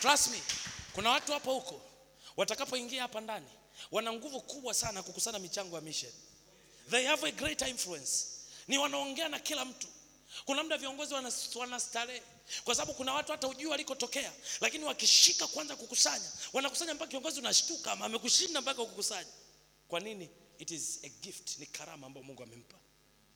Trust 0.01 0.27
me 0.27 0.41
kuna 0.93 1.10
watu 1.10 1.31
hapo 1.31 1.53
huko 1.53 1.81
watakapoingia 2.38 3.01
hapa 3.01 3.21
ndani 3.21 3.47
wana 3.91 4.13
nguvu 4.13 4.41
kubwa 4.41 4.73
sana 4.73 5.03
kukusana 5.03 5.39
michango 5.39 5.75
ya 5.75 5.81
mission. 5.81 6.12
They 6.91 7.05
have 7.05 7.27
a 7.27 7.31
greater 7.31 7.67
influence 7.69 8.35
ni 8.67 8.78
wanaongea 8.78 9.30
na 9.30 9.39
kila 9.39 9.65
mtu. 9.65 9.88
Kuna 10.45 10.63
muda 10.63 10.78
viongozi 10.78 11.13
wanastarehe 11.56 12.23
kwa 12.63 12.75
sababu 12.75 12.93
kuna 12.93 13.13
watu 13.13 13.32
hata 13.32 13.47
ujui 13.47 13.65
walikotokea 13.65 14.34
lakini 14.62 14.84
wakishika 14.84 15.47
kwanza 15.47 15.75
kukusanya 15.75 16.32
wanakusanya 16.54 16.93
mpaka 16.93 17.12
kiongozi 17.12 17.39
unashtuka 17.39 17.91
ama 17.91 18.06
amekushinda 18.06 18.62
mpaka 18.62 18.86
kukusanya 18.86 19.30
kwa 19.88 19.99
nini? 19.99 20.30
It 20.60 20.71
is 20.71 20.99
a 21.04 21.10
gift 21.10 21.60
ni 21.60 21.65
karama 21.65 22.08
ambayo 22.08 22.25
mungu 22.25 22.43
amempa. 22.43 22.78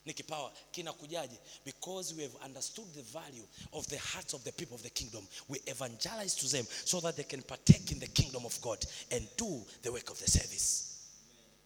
Ni 0.05 0.13
kipawa. 0.13 0.53
Kinakujaje? 0.71 1.37
Because 1.65 2.15
we 2.15 2.23
have 2.23 2.37
understood 2.45 2.93
the 2.93 3.01
value 3.01 3.47
of 3.71 3.87
the 3.87 3.97
hearts 3.97 4.33
of 4.33 4.43
the 4.43 4.51
people 4.51 4.75
of 4.75 4.81
the 4.81 4.89
kingdom 4.89 5.27
we 5.49 5.61
evangelize 5.65 6.35
to 6.39 6.47
them 6.47 6.65
so 6.85 7.01
that 7.01 7.15
they 7.15 7.25
can 7.25 7.41
partake 7.41 7.91
in 7.91 7.99
the 7.99 8.07
kingdom 8.07 8.45
of 8.45 8.61
god 8.61 8.85
and 9.11 9.27
do 9.37 9.65
the 9.81 9.89
work 9.91 10.09
of 10.09 10.19
the 10.19 10.31
service. 10.31 10.83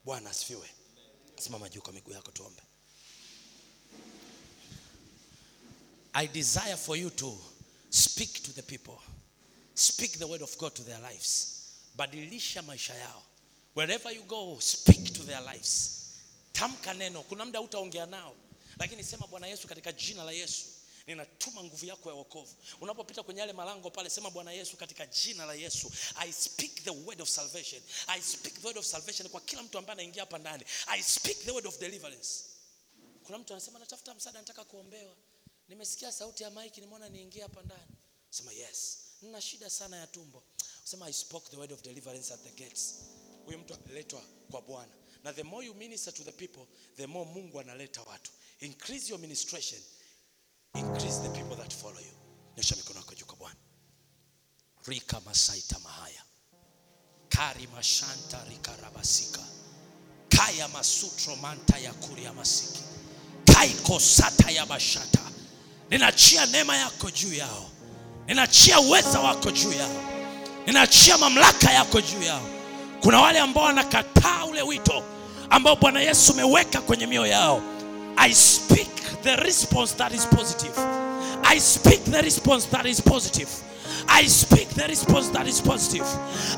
Bwana 0.05 0.29
asifiwe. 0.29 0.69
Simama 1.39 1.69
juu 1.69 1.81
kwa 1.81 1.93
miguu 1.93 2.11
yako 2.11 2.31
tuombe 2.31 2.61
i 6.13 6.27
desire 6.27 6.75
for 6.77 6.95
you 6.97 7.09
to 7.09 7.37
speak 7.89 8.43
to 8.43 8.51
the 8.53 8.61
people. 8.61 8.99
Speak 9.75 10.19
the 10.19 10.25
word 10.27 10.41
of 10.41 10.55
god 10.57 10.73
to 10.75 10.83
their 10.83 10.99
lives. 10.99 11.49
Badilisha 11.97 12.61
maisha 12.61 12.93
yao. 12.95 13.21
Wherever 13.75 14.11
you 14.11 14.21
go 14.27 14.57
speak 14.59 15.13
to 15.13 15.23
their 15.23 15.41
lives. 15.41 16.19
Tamka 16.53 16.93
neno. 16.93 17.23
Kuna 17.23 17.45
muda 17.45 17.61
utaongea 17.61 18.05
nao. 18.05 18.35
Lakini 18.79 19.03
sema 19.03 19.27
bwana 19.27 19.47
yesu 19.47 19.67
katika 19.67 19.91
jina 19.91 20.23
la 20.23 20.31
yesu 20.31 20.65
ninatuma 21.07 21.63
nguvu 21.63 21.85
yako 21.85 22.09
ya 22.09 22.15
wokovu. 22.15 22.55
Unapopita 22.81 23.23
kwenye 23.23 23.39
yale 23.39 23.53
malango 23.53 23.89
pale 23.89 24.09
sema 24.09 24.29
bwana 24.29 24.51
yesu 24.51 24.77
katika 24.77 25.05
jina 25.05 25.45
la 25.45 25.53
yesu 25.53 25.91
i 26.15 26.33
speak 26.33 26.83
the 26.83 26.89
word 26.89 27.21
of 27.21 27.29
salvation. 27.29 27.81
I 28.07 28.21
speak 28.21 28.53
the 28.53 28.67
word 28.67 28.77
of 28.77 28.85
salvation 28.85 29.29
kwa 29.29 29.41
kila 29.41 29.63
mtu 29.63 29.77
ambaye 29.77 29.93
anaingia 29.93 30.21
hapa 30.21 30.37
ndani. 30.37 30.63
I 30.87 31.03
speak 31.03 31.37
the 31.45 31.51
word 31.51 31.67
of 31.67 31.79
deliverance. 31.79 32.43
Kuna 33.23 33.37
mtu 33.37 33.53
anasema 33.53 33.79
natafuta 33.79 34.13
msaada 34.13 34.39
nataka 34.39 34.63
kuombewa 34.63 35.15
nimesikia 35.73 36.11
sauti 36.11 36.43
ya 36.43 36.49
mike 36.49 36.81
nimeona 36.81 37.09
niingie 37.09 37.41
hapa 37.41 37.61
ndani. 37.61 37.91
Sema 38.29 38.51
yes. 38.53 38.97
Nina 39.21 39.41
shida 39.41 39.69
sana 39.69 39.97
ya 39.97 40.07
tumbo. 40.07 40.43
Sema 40.83 41.05
i 41.09 41.13
spoke 41.13 41.49
the 41.49 41.57
word 41.57 41.71
of 41.71 41.81
deliverance 41.81 42.33
at 42.33 42.43
the 42.43 42.63
gates. 42.63 42.95
Huyu 43.45 43.57
mtu 43.59 43.73
ameletwa 43.73 44.21
kwa 44.51 44.61
bwana. 44.61 44.91
Na 45.23 45.33
the 45.33 45.43
more 45.43 45.65
you 45.67 45.73
minister 45.73 46.13
to 46.13 46.23
the 46.23 46.31
people 46.31 46.65
the 46.97 47.07
more 47.07 47.29
mungu 47.31 47.59
analeta 47.59 48.01
watu. 48.01 48.31
Increase 48.59 49.09
your 49.09 49.19
ministration. 49.19 49.81
Increase 50.75 51.19
the 51.21 51.29
people 51.29 51.55
that 51.55 51.73
follow 51.73 51.99
you. 52.01 52.13
Nyosha 52.57 52.75
mikono 52.75 52.99
yako 52.99 53.15
juu 53.15 53.25
kwa 53.25 53.35
bwana. 53.35 53.55
Rika 54.85 55.19
masaita 55.21 55.79
mahaya. 55.79 56.23
Kari 57.29 57.67
mashanta 57.67 58.43
rikarabasika 58.45 59.47
kaya 60.29 60.67
masutro 60.67 61.35
manta 61.35 61.77
ya 61.79 61.93
kuria 61.93 62.33
masiki. 62.33 62.79
Kaiko 63.53 63.99
sata 63.99 64.51
ya 64.51 64.65
bashata 64.65 65.31
ninachia 65.93 66.45
neema 66.45 66.77
yako 66.77 67.09
juu 67.11 67.33
yao. 67.33 67.69
Ninachia 68.27 68.79
uweza 68.79 69.19
wako 69.19 69.51
juu 69.51 69.71
yao. 69.71 70.03
Ninachia 70.67 71.17
mamlaka 71.17 71.71
yako 71.71 72.01
juu 72.01 72.21
yao. 72.23 72.41
Kuna 73.01 73.21
wale 73.21 73.39
ambao 73.39 73.63
wanakataa 73.63 74.45
ule 74.45 74.61
wito 74.61 75.03
ambao 75.49 75.75
bwana 75.75 76.01
yesu 76.01 76.31
umeweka 76.33 76.81
kwenye 76.81 77.07
mioyo 77.07 77.31
yao. 77.31 77.61
I 78.17 78.33
speak 78.33 79.21
the 79.23 79.35
response 79.35 79.93
that 79.95 80.13
is 80.13 80.25
positive. 80.27 80.73
I 81.43 81.59
speak 81.59 82.03
the 82.03 82.21
response 82.21 82.67
that 82.71 82.85
is 82.85 83.01
positive 83.01 83.49
I 84.07 84.27
speak 84.27 84.69
the 84.69 84.87
response 84.87 85.29
that 85.29 85.47
is 85.47 85.61
positive. 85.61 86.05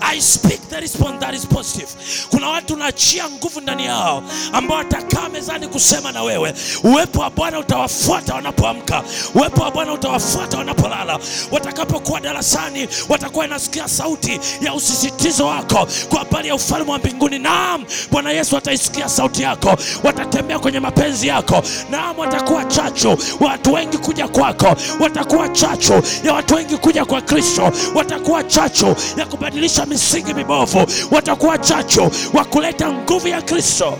I 0.01 0.19
speak 0.19 0.61
the 0.69 0.77
response 0.81 1.19
that 1.21 1.33
is 1.33 1.45
positive. 1.45 1.89
Kuna 2.29 2.49
watu 2.49 2.73
unaachia 2.73 3.29
nguvu 3.29 3.61
ndani 3.61 3.85
yao 3.85 4.23
ambao 4.53 4.77
watakaa 4.77 5.29
mezani 5.29 5.67
kusema 5.67 6.11
na 6.11 6.23
wewe. 6.23 6.53
Uwepo 6.83 7.19
wa 7.21 7.29
Bwana 7.29 7.59
utawafuata 7.59 8.33
wanapoamka, 8.35 9.03
uwepo 9.35 9.61
wa 9.61 9.71
Bwana 9.71 9.93
utawafuata 9.93 10.57
wanapolala. 10.57 11.19
Watakapokuwa 11.51 12.19
darasani, 12.21 12.87
watakuwa 13.09 13.45
inasikia 13.45 13.87
sauti 13.87 14.39
ya 14.61 14.73
usisitizo 14.73 15.45
wako 15.47 15.87
kwa 16.09 16.19
habari 16.19 16.47
ya 16.47 16.55
ufalme 16.55 16.91
wa 16.91 16.97
mbinguni. 16.97 17.39
Naam, 17.39 17.85
Bwana 18.11 18.31
Yesu 18.31 18.57
ataisikia 18.57 19.09
sauti 19.09 19.41
yako, 19.43 19.77
watatembea 20.03 20.59
kwenye 20.59 20.79
mapenzi 20.79 21.27
yako. 21.27 21.63
Naam, 21.89 22.19
watakuwa 22.19 22.65
chachu 22.65 23.17
watu 23.39 23.73
wengi 23.73 23.97
kuja 23.97 24.27
kwako, 24.27 24.75
watakuwa 24.99 25.49
chachu 25.49 25.93
ya 26.23 26.33
watu 26.33 26.55
wengi 26.55 26.77
kuja 26.77 27.05
kwa 27.05 27.21
Kristo, 27.35 27.71
watakuwa 27.95 28.43
chachu 28.43 28.95
ya 29.17 29.25
kubadilisha 29.25 29.85
misingi 29.85 30.33
mibovu, 30.33 30.85
watakuwa 31.11 31.57
chachu 31.57 32.11
wa 32.33 32.45
kuleta 32.45 32.91
nguvu 32.93 33.27
ya 33.27 33.41
Kristo 33.41 33.97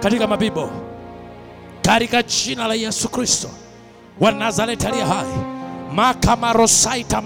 katika 0.00 0.26
mabibo, 0.26 0.70
katika 1.82 2.22
jina 2.22 2.66
la 2.68 2.74
Yesu 2.74 3.08
Kristo 3.08 3.48
wa 4.20 4.32
Nazareti 4.32 4.86
aliye 4.86 5.04
hai. 5.04 5.26
Makamarosaita 5.94 7.20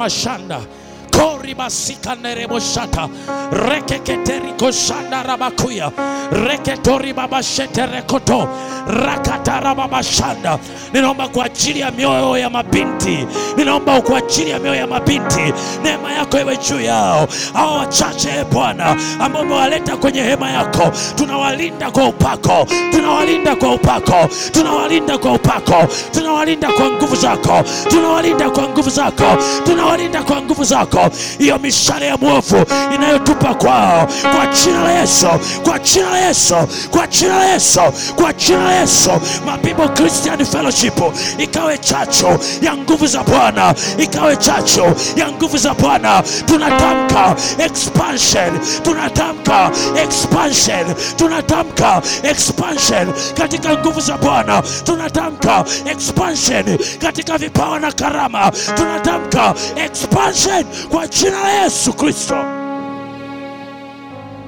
mashanda 1.17 1.25
koribasikanereboshata 1.39 3.09
rekeketerikoshanda 3.53 5.23
rabakuya. 5.23 5.93
Reketoribabasheterekoto 6.33 8.49
rakatarababashanda 8.87 10.59
ninaomba 10.93 11.29
kwa 11.29 11.45
ajili 11.45 11.81
ya 11.81 11.91
mioyo 11.91 12.39
ya 12.39 12.51
mabinti. 12.51 13.27
Ninaomba 13.57 14.01
kwa 14.01 14.19
ajili 14.19 14.51
ya 14.51 14.59
mioyo 14.59 14.81
ya 14.81 14.87
mabinti. 14.87 15.53
Neema 15.83 16.13
yako 16.13 16.41
iwe 16.41 16.57
juu 16.57 16.81
yao. 16.81 17.29
Hao 17.53 17.77
wachache 17.79 18.29
e 18.29 18.45
bwana 18.53 18.97
ambao 19.21 19.43
umewaleta 19.43 19.97
kwenye 19.97 20.23
hema 20.23 20.51
yako 20.51 20.93
tunawalinda 21.15 21.91
kwa 21.91 22.09
upako. 22.09 22.67
Tunawalinda 22.93 23.57
kwa 23.57 23.75
upako. 23.75 24.29
Tunawalinda 24.53 25.19
kwa 25.19 25.33
upako. 25.33 25.87
Tunawalinda 26.13 26.69
kwa 26.73 26.91
nguvu 26.91 27.17
zako. 27.17 27.63
Tunawalinda 27.89 28.51
kwa 28.51 28.63
nguvu 28.69 28.91
zako. 28.91 29.25
Tunawalinda 29.65 30.23
kwa 30.23 30.43
nguvu 30.43 30.65
zako 30.65 31.06
hiyo 31.39 31.59
mishale 31.59 32.07
ya 32.07 32.17
mwovu 32.17 32.65
inayotupa 32.95 33.55
kwao. 33.55 34.09
Kwa 34.37 34.47
jina 34.47 34.83
la 34.83 34.93
yesu 34.93 35.27
kwa 35.63 35.79
jina 35.79 36.11
la 36.11 36.19
yesu 36.19 36.55
kwa 36.91 37.07
jina 37.07 37.35
la 37.39 37.45
yesu 37.45 37.81
kwa 38.17 38.33
jina 38.33 38.65
la 38.65 38.75
yesu. 38.81 39.11
Mabibo 39.47 39.89
christian 39.89 40.45
fellowship 40.45 41.01
ikawe 41.39 41.79
chachu 41.79 42.27
ya 42.63 42.77
nguvu 42.77 43.07
za 43.07 43.23
bwana 43.23 43.75
ikawe 43.99 44.37
chachu 44.37 44.85
ya 45.17 45.29
nguvu 45.33 45.57
za 45.59 45.75
bwana. 45.75 46.23
Tunatamka 46.47 47.37
expansion 47.59 48.61
tunatamka 48.83 49.71
expansion 50.03 50.95
tunatamka 51.17 52.03
expansion 52.23 53.13
katika 53.35 53.75
nguvu 53.79 54.01
za 54.01 54.17
bwana. 54.17 54.63
Tunatamka 54.85 55.65
expansion 55.91 56.79
katika 56.99 57.39
vipawa 57.39 57.81
na 57.81 57.93
karama. 57.93 58.53
Tunatamka 58.77 59.55
expansion 59.85 60.65
kwa 60.97 61.07
jina 61.07 61.41
la 61.43 61.49
yesu 61.63 61.93
kristo. 61.93 62.35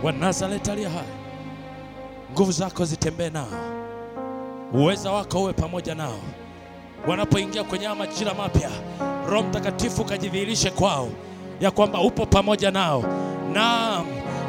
Wa 0.03 0.13
nazareti 0.13 0.71
aliye 0.71 0.89
hai 0.89 1.05
nguvu 2.33 2.53
zako 2.53 2.85
zitembee 2.85 3.31
nao. 3.31 3.49
Uweza 4.75 5.11
wako 5.13 5.41
uwe 5.41 5.53
pamoja 5.53 5.95
nao. 5.95 6.19
Wanapoingia 7.09 7.65
kwenye 7.65 7.85
haya 7.85 7.97
majira 7.99 8.35
mapya 8.35 8.71
roho 9.31 9.43
mtakatifu 9.49 10.03
ukajidhihirishe 10.03 10.71
kwao 10.71 11.09
ya 11.61 11.71
kwamba 11.71 12.01
upo 12.01 12.27
pamoja 12.27 12.71
nao. 12.71 13.05
Naam 13.53 14.07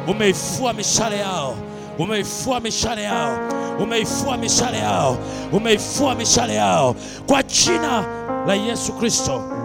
umeifua 0.08 0.72
mishale 0.72 1.18
yao. 1.18 1.56
Umeifua 1.98 2.60
mishale 2.60 3.02
yao, 3.02 3.38
umeifua 3.80 4.36
mishale 4.36 4.78
yao, 4.78 5.18
umeifua 5.52 6.14
mishale 6.14 6.54
yao. 6.54 6.94
Kwa 7.26 7.42
jina 7.42 8.04
la 8.46 8.54
Yesu 8.54 8.92
Kristo. 8.92 9.59